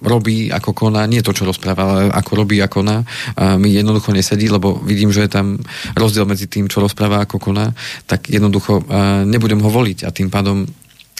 [0.00, 3.04] robí, ako koná, nie to, čo rozpráva, ale ako robí a koná,
[3.36, 5.60] a mi jednoducho nesedí, lebo vidím, že je tam
[5.96, 7.72] rozdiel medzi tým, čo rozpráva, ako koná,
[8.08, 8.84] tak jednoducho
[9.28, 10.64] nebudem ho voliť a tým pádom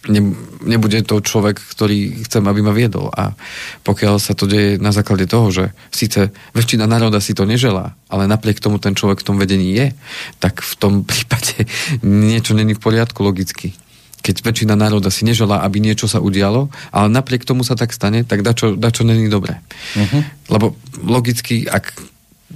[0.09, 0.23] ne,
[0.65, 3.13] nebude to človek, ktorý chcem, aby ma viedol.
[3.13, 3.37] A
[3.85, 8.25] pokiaľ sa to deje na základe toho, že síce väčšina národa si to neželá, ale
[8.25, 9.93] napriek tomu ten človek v tom vedení je,
[10.41, 11.69] tak v tom prípade
[12.01, 13.77] niečo není v poriadku logicky
[14.21, 18.23] keď väčšina národa si neželá, aby niečo sa udialo, ale napriek tomu sa tak stane,
[18.25, 19.59] tak dačo, dačo není dobré.
[19.97, 20.21] Uh-huh.
[20.53, 21.97] Lebo logicky, ak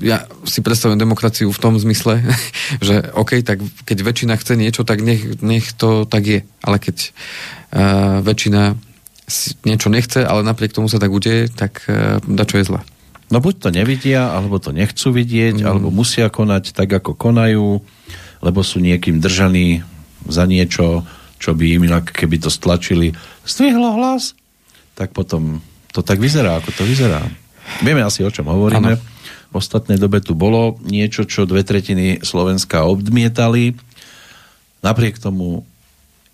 [0.03, 2.21] ja si predstavujem demokraciu v tom zmysle,
[2.87, 6.41] že OK, tak keď väčšina chce niečo, tak nech, nech to tak je.
[6.61, 6.97] Ale keď
[7.73, 8.75] uh, väčšina
[9.65, 12.81] niečo nechce, ale napriek tomu sa tak udeje, tak uh, dačo je zle.
[13.33, 15.67] No buď to nevidia, alebo to nechcú vidieť, mm.
[15.67, 17.81] alebo musia konať tak, ako konajú,
[18.45, 19.81] lebo sú niekým držaní
[20.29, 21.09] za niečo,
[21.45, 23.13] čo by im inak, keby to stlačili,
[23.45, 24.33] zdvihlo hlas,
[24.97, 25.61] tak potom
[25.93, 27.21] to tak vyzerá, ako to vyzerá.
[27.85, 28.97] Vieme asi, o čom hovoríme.
[28.97, 29.13] Ano.
[29.53, 33.77] V ostatnej dobe tu bolo niečo, čo dve tretiny Slovenska odmietali.
[34.81, 35.63] Napriek tomu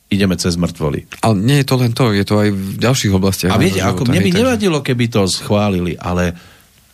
[0.09, 1.07] ideme cez mŕtvoly.
[1.23, 3.53] Ale nie je to len to, je to aj v ďalších oblastiach.
[3.53, 6.33] A viete, ako mne by nevadilo, keby to schválili, ale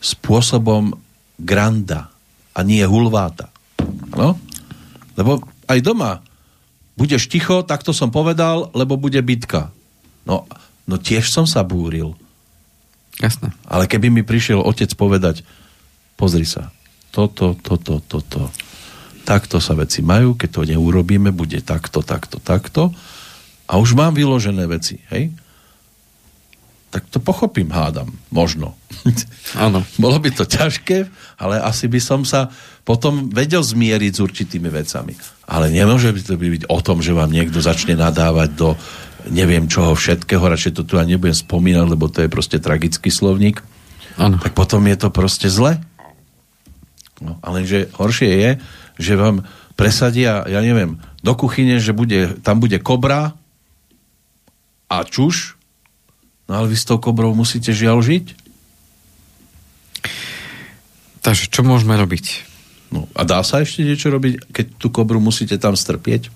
[0.03, 0.93] spôsobom
[1.39, 2.11] granda
[2.53, 3.49] a nie hulváta.
[4.13, 4.37] No?
[5.15, 5.41] Lebo
[5.71, 6.26] aj doma
[6.97, 9.71] budeš ticho, tak to som povedal, lebo bude bitka.
[10.25, 10.49] No,
[10.89, 12.17] no tiež som sa búril.
[13.21, 13.53] Jasné.
[13.65, 15.45] Ale keby mi prišiel otec povedať,
[16.17, 16.73] pozri sa,
[17.13, 18.53] toto, toto, toto,
[19.25, 22.93] takto sa veci majú, keď to neurobíme, bude takto, takto, takto.
[23.67, 25.33] A už mám vyložené veci, hej?
[26.93, 28.77] Tak to pochopím, hádam, možno.
[29.65, 29.85] Áno.
[30.01, 32.53] Bolo by to ťažké, ale asi by som sa
[32.87, 35.13] potom vedel zmieriť s určitými vecami.
[35.47, 38.69] Ale nemôže to byť o tom, že vám niekto začne nadávať do
[39.31, 43.63] neviem čoho všetkého, radšej to tu ani nebudem spomínať, lebo to je proste tragický slovník.
[44.17, 44.39] Ano.
[44.39, 45.83] Tak potom je to proste zle.
[47.19, 48.51] No, ale že horšie je,
[49.01, 49.45] že vám
[49.77, 53.37] presadia, ja neviem, do kuchyne, že bude, tam bude kobra
[54.89, 55.57] a čuš,
[56.49, 58.27] no ale vy s tou kobrou musíte žiaľ žiť.
[61.25, 62.56] Takže čo môžeme robiť?
[62.91, 66.31] No, a dá sa ešte niečo robiť, keď tú kobru musíte tam strpieť?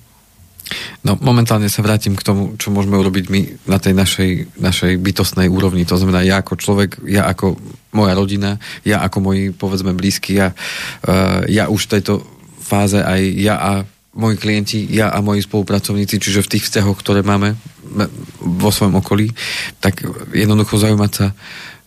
[1.02, 4.30] No momentálne sa vrátim k tomu, čo môžeme urobiť my na tej našej,
[4.60, 5.82] našej bytostnej úrovni.
[5.88, 7.58] To znamená, ja ako človek, ja ako
[7.90, 12.22] moja rodina, ja ako moji, povedzme, blízky, ja, uh, ja už v tejto
[12.62, 13.72] fáze aj ja a
[14.14, 17.58] moji klienti, ja a moji spolupracovníci, čiže v tých vzťahoch, ktoré máme
[18.38, 19.30] vo svojom okolí,
[19.82, 20.02] tak
[20.34, 21.26] jednoducho zaujímať sa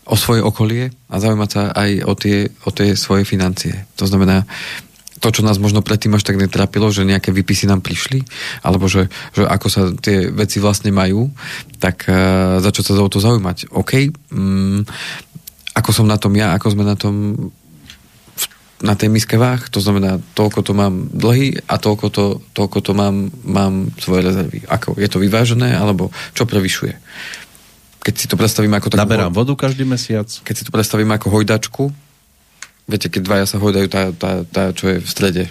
[0.03, 3.87] o svoje okolie a zaujímať sa aj o tie, o tie svoje financie.
[3.95, 4.43] To znamená,
[5.23, 8.27] to, čo nás možno predtým až tak netrapilo, že nejaké výpisy nám prišli,
[8.59, 11.31] alebo že, že ako sa tie veci vlastne majú,
[11.79, 13.71] tak uh, začať sa o to zaujímať.
[13.71, 14.83] OK, um,
[15.71, 17.47] ako som na tom ja, ako sme na tom
[18.83, 22.91] na tej miske váh, to znamená, toľko to mám dlhy a toľko to, toľko to
[22.91, 24.67] mám, mám svoje rezervy.
[24.67, 26.91] Ako, je to vyvážené, alebo čo prevyšuje?
[28.03, 28.99] Keď si to predstavím ako takú...
[28.99, 30.27] Naberám vodu každý mesiac.
[30.27, 31.83] Keď si to predstavím ako hojdačku,
[32.83, 35.43] viete, keď dvaja sa hojdajú, tá, tá, tá, čo je v strede.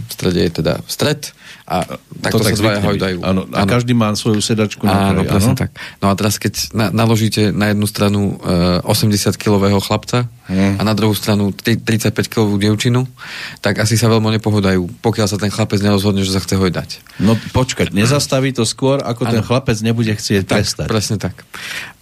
[0.00, 1.36] V strede je teda stred
[1.70, 1.86] a
[2.18, 3.18] takto to tak sa dvaja hojdajú.
[3.22, 3.70] Áno, a ano.
[3.70, 5.70] každý má svoju sedačku na Áno, presne tak.
[6.02, 10.78] No a teraz, keď na, naložíte na jednu stranu uh, 80-kilového chlapca hmm.
[10.78, 13.06] a na druhú stranu 35-kilovú dievčinu,
[13.62, 17.22] tak asi sa veľmi nepohodajú, pokiaľ sa ten chlapec nerozhodne, že sa chce hojdať.
[17.22, 19.32] No počkať, nezastaví to skôr, ako ano.
[19.38, 20.86] ten chlapec nebude chcieť tak, prestať.
[20.90, 21.46] Presne tak.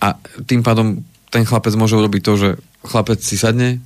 [0.00, 0.16] A
[0.48, 2.48] tým pádom ten chlapec môže urobiť to, že
[2.88, 3.84] chlapec si sadne,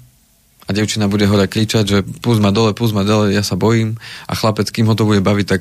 [0.62, 3.98] a devčina bude hore kričať, že púsť ma dole, púsť ma dole, ja sa bojím.
[4.30, 5.60] A chlapec, kým ho to bude baviť, tak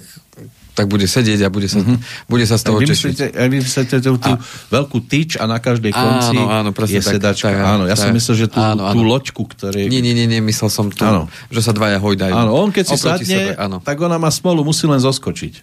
[0.71, 2.27] tak bude sedieť a bude sa, mm-hmm.
[2.31, 3.35] bude sa z toho tešiť.
[3.35, 4.39] Vy myslíte tú, tú a,
[4.71, 7.51] veľkú tyč a na každej konci áno, áno, je tak, sedačka.
[7.51, 8.95] Tak, áno, ja tak, som myslel, že tú, áno, áno.
[8.95, 9.91] tú loďku, ktorý...
[9.91, 11.27] Nie, nie, nie, nie, myslel som tu, áno.
[11.51, 12.31] že sa dvaja hojdajú.
[12.31, 13.83] Áno, on keď si sadne, sebe, áno.
[13.83, 15.53] tak ona má smolu, musí len zoskočiť.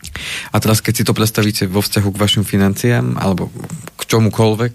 [0.52, 3.48] A teraz, keď si to predstavíte vo vzťahu k vašim financiám, alebo
[3.96, 4.74] k čomukoľvek,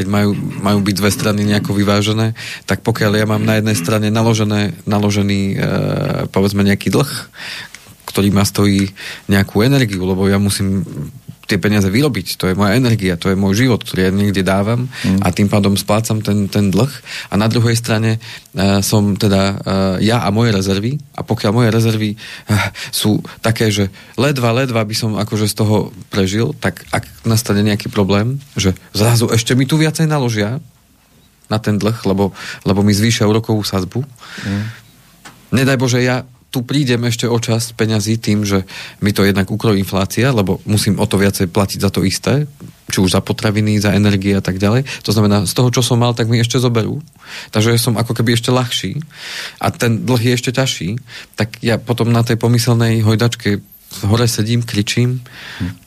[0.00, 0.32] keď majú,
[0.64, 2.32] majú byť dve strany nejako vyvážené,
[2.64, 5.56] tak pokiaľ ja mám na jednej strane naložené, naložený, e,
[6.32, 7.12] povedzme, nejaký dlh,
[8.14, 8.94] ktorý ma stojí
[9.26, 10.86] nejakú energiu, lebo ja musím
[11.44, 12.40] tie peniaze vyrobiť.
[12.40, 15.20] To je moja energia, to je môj život, ktorý ja niekde dávam mm.
[15.20, 16.88] a tým pádom splácam ten, ten dlh.
[17.28, 19.56] A na druhej strane uh, som teda uh,
[20.00, 24.94] ja a moje rezervy a pokiaľ moje rezervy uh, sú také, že ledva, ledva by
[24.96, 29.76] som akože z toho prežil, tak ak nastane nejaký problém, že zrazu ešte mi tu
[29.76, 30.64] viacej naložia
[31.52, 32.32] na ten dlh, lebo,
[32.64, 34.00] lebo mi zvýšia úrokovú sazbu.
[34.48, 34.64] Mm.
[35.54, 36.24] Nedaj Bože, ja
[36.54, 38.62] tu prídem ešte o časť peňazí tým, že
[39.02, 42.46] mi to jednak ukrojí inflácia, lebo musím o to viacej platiť za to isté,
[42.86, 44.86] či už za potraviny, za energie a tak ďalej.
[45.02, 47.02] To znamená, z toho, čo som mal, tak mi ešte zoberú.
[47.50, 49.02] Takže som ako keby ešte ľahší
[49.58, 51.02] a ten dlh je ešte ťažší,
[51.34, 53.58] tak ja potom na tej pomyselnej hojdačke
[54.06, 55.26] hore sedím, kričím.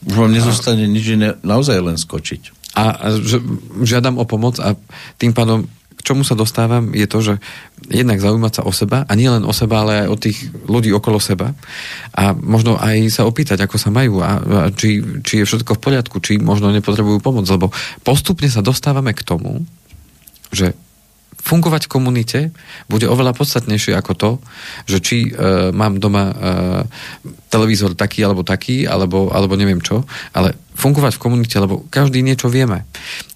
[0.04, 0.92] Už vám nezostane a...
[0.92, 2.76] nič iné, naozaj len skočiť.
[2.76, 3.08] A, a
[3.88, 4.76] žiadam o pomoc a
[5.16, 5.64] tým pádom
[6.08, 7.34] čomu sa dostávam, je to, že
[7.92, 10.96] jednak zaujímať sa o seba a nie len o seba, ale aj o tých ľudí
[10.96, 11.52] okolo seba.
[12.16, 15.84] A možno aj sa opýtať, ako sa majú a, a či, či je všetko v
[15.84, 17.76] poriadku, či možno nepotrebujú pomoc, lebo
[18.08, 19.68] postupne sa dostávame k tomu,
[20.56, 20.72] že
[21.48, 22.40] fungovať v komunite
[22.92, 24.32] bude oveľa podstatnejšie ako to,
[24.84, 26.36] že či e, mám doma e,
[27.48, 30.04] televízor taký alebo taký, alebo, alebo neviem čo,
[30.36, 32.86] ale fungovať v komunite, lebo každý niečo vieme.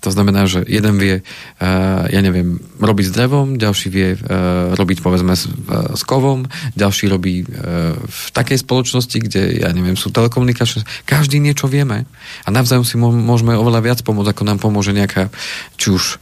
[0.06, 5.02] To znamená, že jeden vie, uh, ja neviem, robiť s drevom, ďalší vie uh, robiť
[5.02, 6.46] povedzme s, uh, s kovom,
[6.78, 10.86] ďalší robí uh, v takej spoločnosti, kde, ja neviem, sú telekomunikačné.
[11.10, 12.06] Každý niečo vieme
[12.46, 15.34] a navzájom si môžeme oveľa viac pomôcť, ako nám pomôže nejaká,
[15.82, 16.22] či už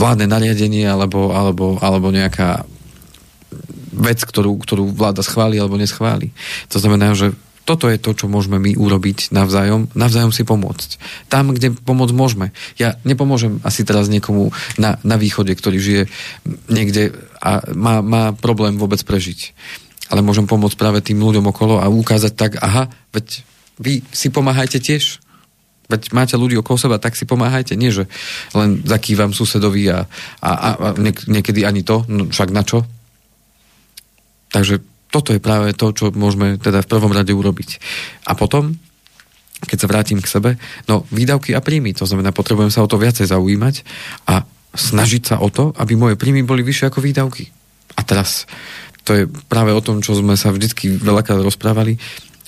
[0.00, 2.64] vládne nariadenie, alebo, alebo, alebo nejaká
[3.94, 6.30] vec, ktorú, ktorú vláda schváli alebo neschváli.
[6.72, 7.32] To znamená, že
[7.64, 11.00] toto je to, čo môžeme my urobiť navzájom, navzájom si pomôcť.
[11.32, 12.52] Tam, kde pomôcť môžeme.
[12.76, 16.02] Ja nepomôžem asi teraz niekomu na, na východe, ktorý žije
[16.68, 19.56] niekde a má, má problém vôbec prežiť.
[20.12, 23.40] Ale môžem pomôcť práve tým ľuďom okolo a ukázať tak, aha, veď
[23.80, 25.24] vy si pomáhajte tiež.
[25.88, 27.76] Veď máte ľudí okolo seba, tak si pomáhajte.
[27.76, 28.08] Nie, že
[28.56, 30.08] len zakývam susedovi a,
[30.40, 30.68] a, a,
[31.28, 32.84] niekedy ani to, no však na čo?
[34.54, 34.78] Takže
[35.10, 37.82] toto je práve to, čo môžeme teda v prvom rade urobiť.
[38.30, 38.78] A potom,
[39.66, 40.50] keď sa vrátim k sebe,
[40.86, 43.82] no výdavky a príjmy, to znamená, potrebujem sa o to viacej zaujímať
[44.30, 47.50] a snažiť sa o to, aby moje príjmy boli vyššie ako výdavky.
[47.94, 48.46] A teraz,
[49.06, 51.98] to je práve o tom, čo sme sa vždycky veľakrát rozprávali,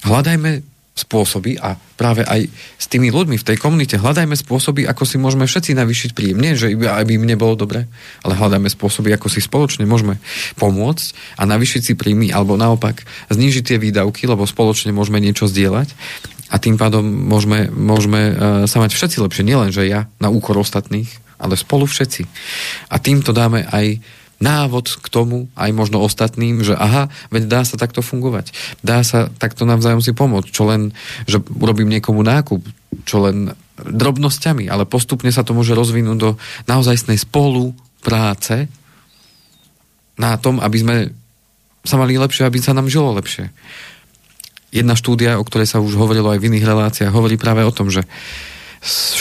[0.03, 2.49] hľadajme spôsoby a práve aj
[2.81, 6.41] s tými ľuďmi v tej komunite hľadajme spôsoby, ako si môžeme všetci navýšiť príjem.
[6.41, 7.85] Nie, že aby mne bolo dobre,
[8.25, 10.17] ale hľadajme spôsoby, ako si spoločne môžeme
[10.57, 15.93] pomôcť a navýšiť si príjmy, alebo naopak znížiť tie výdavky, lebo spoločne môžeme niečo zdieľať
[16.49, 19.45] a tým pádom môžeme, môžeme uh, sa mať všetci lepšie.
[19.45, 22.25] Nielen, že ja na úkor ostatných, ale spolu všetci.
[22.89, 24.01] A týmto dáme aj
[24.37, 28.53] návod k tomu, aj možno ostatným, že aha, veď dá sa takto fungovať.
[28.85, 30.49] Dá sa takto navzájom si pomôcť.
[30.53, 30.93] Čo len,
[31.25, 32.61] že urobím niekomu nákup,
[33.09, 36.31] čo len drobnosťami, ale postupne sa to môže rozvinúť do
[36.69, 38.69] naozajstnej spolupráce
[40.17, 40.97] na tom, aby sme
[41.85, 43.53] sa mali lepšie, aby sa nám žilo lepšie.
[44.73, 47.89] Jedna štúdia, o ktorej sa už hovorilo aj v iných reláciách, hovorí práve o tom,
[47.89, 48.05] že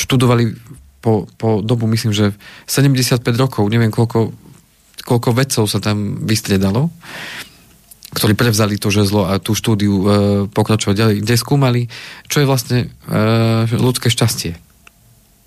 [0.02, 0.56] študovali
[1.00, 2.34] po, po dobu, myslím, že
[2.66, 4.34] 75 rokov, neviem koľko,
[5.06, 6.90] koľko vedcov sa tam vystriedalo,
[8.16, 10.06] ktorí prevzali to žezlo a tú štúdiu e,
[10.50, 11.82] pokračovať ďalej, kde skúmali,
[12.26, 12.88] čo je vlastne e,
[13.76, 14.58] ľudské šťastie.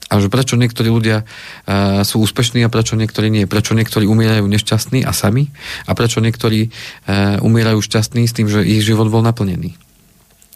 [0.09, 3.45] A že prečo niektorí ľudia uh, sú úspešní a prečo niektorí nie.
[3.45, 5.53] Prečo niektorí umierajú nešťastní a sami
[5.85, 9.77] a prečo niektorí uh, umierajú šťastní s tým, že ich život bol naplnený.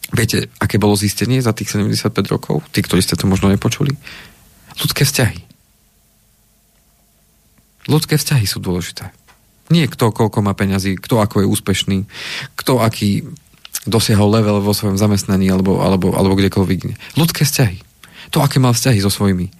[0.09, 2.65] Viete, aké bolo zistenie za tých 75 rokov?
[2.73, 3.93] Tí, ktorí ste to možno nepočuli?
[4.81, 5.52] Ľudské vzťahy.
[7.87, 9.11] Ľudské vzťahy sú dôležité.
[9.71, 11.97] Nie kto, koľko má peňazí, kto ako je úspešný,
[12.59, 13.27] kto aký
[13.83, 17.15] dosiahol level vo svojom zamestnaní alebo, alebo, alebo kdekoľvek.
[17.19, 17.93] Ľudské vzťahy
[18.33, 19.53] to, aké mal vzťahy so svojimi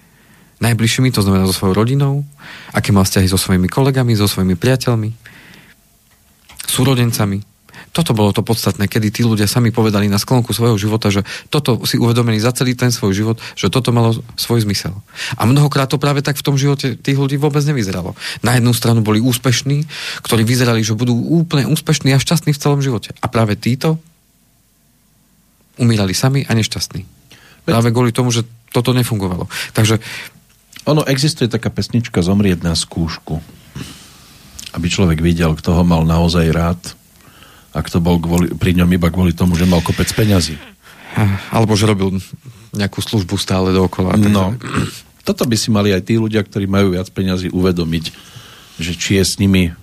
[0.58, 2.26] najbližšími, to znamená so svojou rodinou,
[2.74, 5.14] aké mal vzťahy so svojimi kolegami, so svojimi priateľmi,
[6.66, 7.53] súrodencami.
[7.94, 11.78] Toto bolo to podstatné, kedy tí ľudia sami povedali na sklonku svojho života, že toto
[11.86, 14.98] si uvedomili za celý ten svoj život, že toto malo svoj zmysel.
[15.38, 18.18] A mnohokrát to práve tak v tom živote tých ľudí vôbec nevyzeralo.
[18.42, 19.86] Na jednu stranu boli úspešní,
[20.26, 23.14] ktorí vyzerali, že budú úplne úspešní a šťastní v celom živote.
[23.22, 24.02] A práve títo
[25.78, 27.06] umírali sami a nešťastní.
[27.62, 28.42] Práve kvôli tomu, že
[28.74, 29.46] toto nefungovalo.
[29.70, 30.02] Takže...
[30.84, 33.40] Ono, existuje taká pesnička Zomrieť na skúšku.
[34.76, 36.82] Aby človek videl, kto ho mal naozaj rád
[37.74, 40.54] a kto bol kvôli, pri ňom iba kvôli tomu, že mal kopec peňazí.
[41.50, 42.22] Alebo že robil
[42.74, 44.14] nejakú službu stále dookola.
[44.18, 44.54] No,
[45.26, 48.04] toto by si mali aj tí ľudia, ktorí majú viac peňazí, uvedomiť,
[48.78, 49.74] že či je s nimi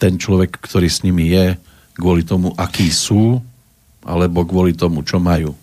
[0.00, 1.60] ten človek, ktorý s nimi je,
[1.96, 3.40] kvôli tomu, akí sú,
[4.04, 5.56] alebo kvôli tomu, čo majú.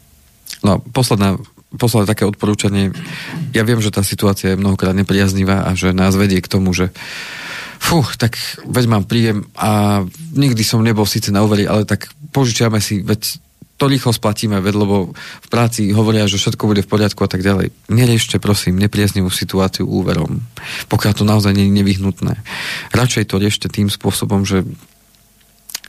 [0.62, 1.38] No, posledná
[1.72, 2.92] poslal také odporúčanie.
[3.56, 6.92] Ja viem, že tá situácia je mnohokrát nepriaznivá a že nás vedie k tomu, že
[7.82, 8.38] fú, tak
[8.70, 10.06] veď mám príjem a
[10.38, 13.42] nikdy som nebol síce na úveri, ale tak požičiame si, veď
[13.82, 17.42] to rýchlo splatíme, veď, lebo v práci hovoria, že všetko bude v poriadku a tak
[17.42, 17.74] ďalej.
[17.90, 20.46] Neriešte, prosím, nepriaznivú situáciu úverom,
[20.86, 22.34] pokiaľ to naozaj nie je nevyhnutné.
[22.94, 24.62] Radšej to riešte tým spôsobom, že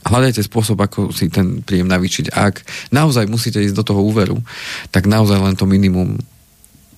[0.09, 2.33] hľadajte spôsob, ako si ten príjem navýšiť.
[2.33, 4.41] Ak naozaj musíte ísť do toho úveru,
[4.89, 6.17] tak naozaj len to minimum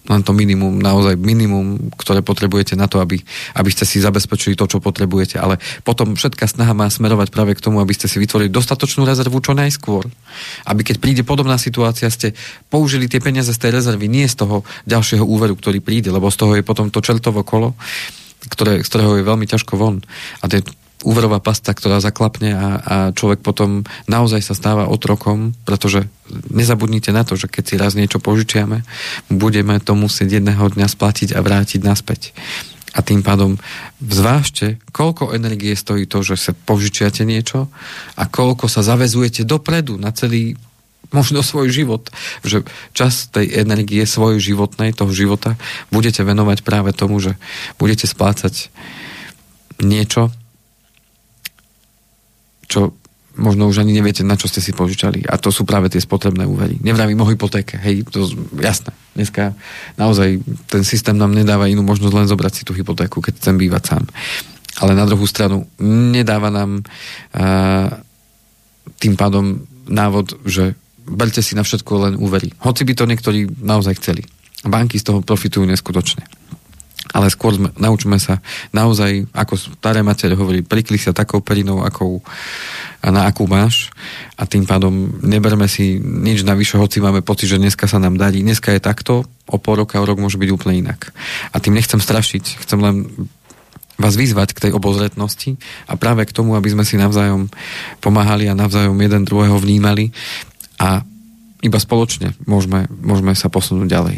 [0.05, 3.17] len to minimum, naozaj minimum, ktoré potrebujete na to, aby,
[3.57, 5.41] aby ste si zabezpečili to, čo potrebujete.
[5.41, 9.41] Ale potom všetká snaha má smerovať práve k tomu, aby ste si vytvorili dostatočnú rezervu
[9.41, 10.05] čo najskôr.
[10.69, 12.37] Aby keď príde podobná situácia, ste
[12.69, 16.37] použili tie peniaze z tej rezervy, nie z toho ďalšieho úveru, ktorý príde, lebo z
[16.37, 17.73] toho je potom to čeltovo kolo,
[18.53, 20.05] ktoré, z ktorého je veľmi ťažko von.
[20.45, 20.61] A tie,
[21.05, 26.09] úverová pasta, ktorá zaklapne a, a človek potom naozaj sa stáva otrokom, pretože
[26.51, 28.83] nezabudnite na to, že keď si raz niečo požičiame,
[29.29, 32.33] budeme to musieť jedného dňa splatiť a vrátiť naspäť.
[32.95, 33.59] A tým pádom
[34.01, 37.67] zvážte, koľko energie stojí to, že sa požičiate niečo
[38.15, 40.55] a koľko sa zavezujete dopredu na celý
[41.11, 42.11] možno svoj život,
[42.43, 45.55] že čas tej energie svojej životnej, toho života,
[45.95, 47.39] budete venovať práve tomu, že
[47.79, 48.71] budete splácať
[49.83, 50.31] niečo,
[52.75, 52.99] čo
[53.34, 55.26] možno už ani neviete, na čo ste si požičali.
[55.26, 56.79] A to sú práve tie spotrebné úvery.
[56.83, 58.95] Nevravím o hypotéke, hej, to jasné.
[59.14, 59.55] Dneska
[59.99, 60.38] naozaj
[60.71, 64.05] ten systém nám nedáva inú možnosť len zobrať si tú hypotéku, keď chcem bývať sám.
[64.83, 67.91] Ale na druhú stranu nedáva nám uh,
[68.99, 70.75] tým pádom návod, že
[71.07, 72.51] berte si na všetko len úvery.
[72.63, 74.26] Hoci by to niektorí naozaj chceli.
[74.64, 76.26] Banky z toho profitujú neskutočne
[77.14, 78.42] ale skôr sme, naučme sa
[78.74, 82.18] naozaj, ako staré matere hovorí, prikli sa takou perinou, akou,
[83.07, 83.95] na akú máš
[84.34, 88.42] a tým pádom neberme si nič navyše, hoci máme pocit, že dneska sa nám darí.
[88.42, 91.14] Dneska je takto, o pol roka, o rok môže byť úplne inak.
[91.54, 93.07] A tým nechcem strašiť, chcem len
[93.95, 95.54] vás vyzvať k tej obozretnosti
[95.86, 97.46] a práve k tomu, aby sme si navzájom
[98.03, 100.11] pomáhali a navzájom jeden druhého vnímali
[100.82, 101.07] a
[101.62, 104.16] iba spoločne môžeme, môžeme sa posunúť ďalej.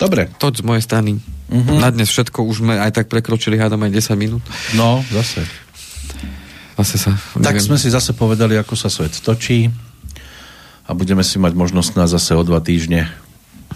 [0.00, 0.32] Dobre.
[0.40, 1.20] To z mojej strany.
[1.48, 1.80] Uh-huh.
[1.80, 4.44] Na dnes všetko už sme aj tak prekročili, hádam aj 10 minút.
[4.76, 5.48] No, zase.
[6.76, 7.10] Zase sa...
[7.40, 7.64] Tak neviem.
[7.64, 9.72] sme si zase povedali, ako sa svet točí
[10.84, 13.08] a budeme si mať možnosť na zase o dva týždne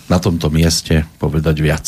[0.07, 1.87] na tomto mieste povedať viac.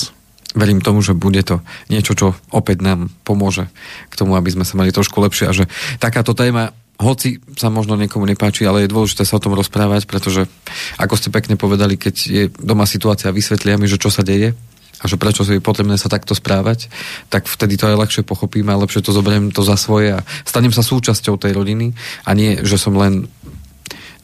[0.55, 3.67] Verím tomu, že bude to niečo, čo opäť nám pomôže
[4.09, 5.67] k tomu, aby sme sa mali trošku lepšie a že
[5.99, 10.47] takáto téma hoci sa možno niekomu nepáči, ale je dôležité sa o tom rozprávať, pretože
[10.95, 14.55] ako ste pekne povedali, keď je doma situácia, vysvetlia mi, že čo sa deje,
[15.01, 16.93] a že prečo je potrebné sa takto správať,
[17.33, 20.71] tak vtedy to aj ľahšie pochopím a lepšie to zoberiem to za svoje a stanem
[20.71, 21.95] sa súčasťou tej rodiny
[22.25, 23.27] a nie, že som len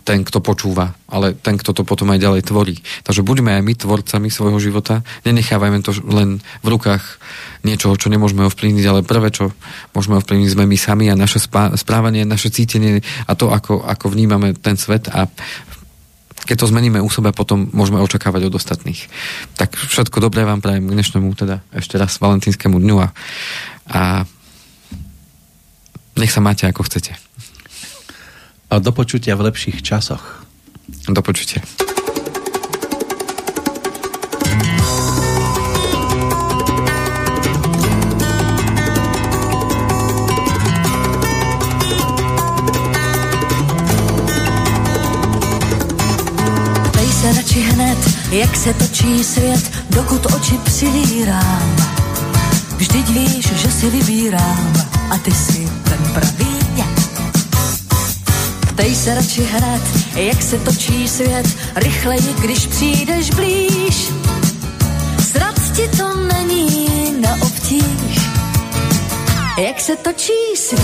[0.01, 2.81] ten, kto počúva, ale ten, kto to potom aj ďalej tvorí.
[3.05, 7.21] Takže buďme aj my tvorcami svojho života, nenechávajme to len v rukách
[7.63, 9.53] niečoho, čo nemôžeme ovplyvniť, ale prvé, čo
[9.93, 11.39] môžeme ovplyvniť, sme my sami a naše
[11.77, 15.29] správanie, naše cítenie a to, ako, ako vnímame ten svet a
[16.45, 19.07] keď to zmeníme u seba, potom môžeme očakávať od ostatných.
[19.61, 23.09] Tak všetko dobré vám prajem k dnešnému, teda ešte raz valentínskému dňu a,
[23.91, 24.01] a
[26.17, 27.17] nech sa máte ako chcete.
[28.71, 30.47] A do počutia v lepších časoch.
[31.11, 31.63] Do počutia.
[48.31, 51.77] Jak se točí svět, dokud oči přivírám.
[52.77, 54.73] Vždyť víš, že si vybírám
[55.11, 56.61] a ty si ten pravý
[58.81, 59.83] Ptej se radši hned,
[60.15, 61.47] jak se točí svět,
[61.77, 64.13] rychleji, když přijdeš blíž.
[65.33, 68.29] Zrad ti to není na obtíž,
[69.59, 70.83] jak se točí svět,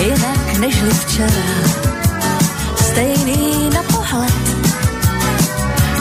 [0.00, 1.42] jinak nežli včera.
[2.76, 4.32] Stejný na pohled,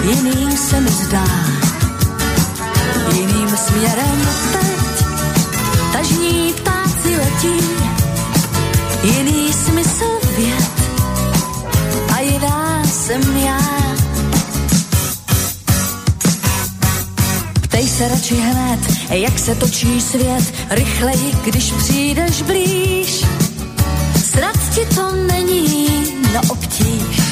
[0.03, 1.25] jiný se mi zdá,
[3.13, 4.21] jiným směrem
[4.51, 5.05] teď,
[5.93, 7.65] tažní ptáci letí,
[9.03, 10.71] jiný smysl věd
[12.15, 13.61] a jiná jsem já.
[17.61, 18.79] Ptej se radši hned,
[19.09, 23.25] jak se točí svět, rychleji, když přijdeš blíž.
[24.31, 27.30] Snad ti to není na obtíž.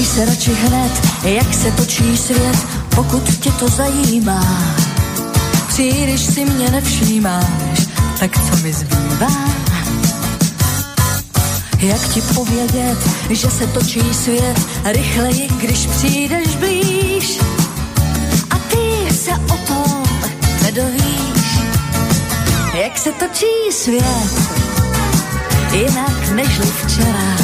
[0.00, 0.92] Ptej se radši hned,
[1.24, 2.56] jak se točí svět,
[2.94, 4.74] pokud tě to zajímá.
[5.68, 7.86] Příliš si mě nevšímáš,
[8.18, 9.30] tak co mi zbývá?
[11.78, 12.98] Jak ti povědět,
[13.30, 17.38] že se točí svět rychleji, když přijdeš blíž?
[18.50, 20.04] A ty se o tom
[20.62, 21.58] nedovíš.
[22.74, 24.32] Jak se točí svět,
[25.72, 27.36] jinak nežli včera.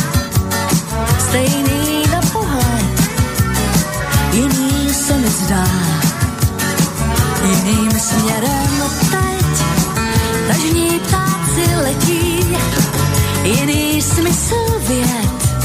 [1.18, 1.85] Stejný
[5.36, 5.64] zdá.
[7.48, 9.66] Jiným směrem teď,
[10.48, 12.46] tažní ptáci letí,
[13.44, 15.58] jiný smysl věd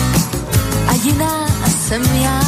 [0.87, 1.47] a jiná
[1.87, 2.41] jsem já.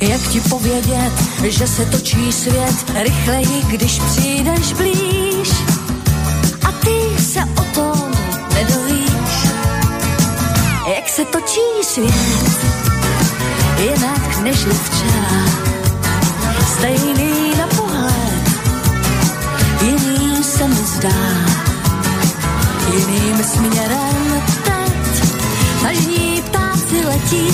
[0.00, 1.12] Jak ti povědět,
[1.48, 5.50] že se točí svět rychleji, když přijdeš blíž
[6.68, 8.12] a ty se o tom
[8.54, 9.48] nedovíš.
[10.96, 12.73] Jak se točí svět,
[13.78, 15.40] jinak nežli včera,
[16.76, 18.44] stejný na pohled,
[19.82, 21.24] jiný se mi zdá,
[22.92, 25.28] jiným směrem teď,
[25.82, 27.48] tažní ptáci letí,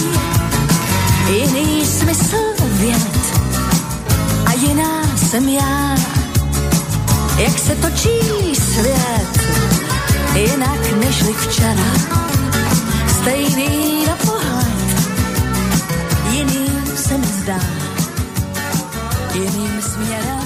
[1.28, 3.20] jiný smysl věd
[4.46, 5.96] a jiná jsem já.
[7.38, 9.40] Jak se točí svět,
[10.34, 11.92] jinak nežli včera,
[13.20, 13.99] stejný
[17.50, 17.60] zdá
[19.34, 20.39] jiným směrem.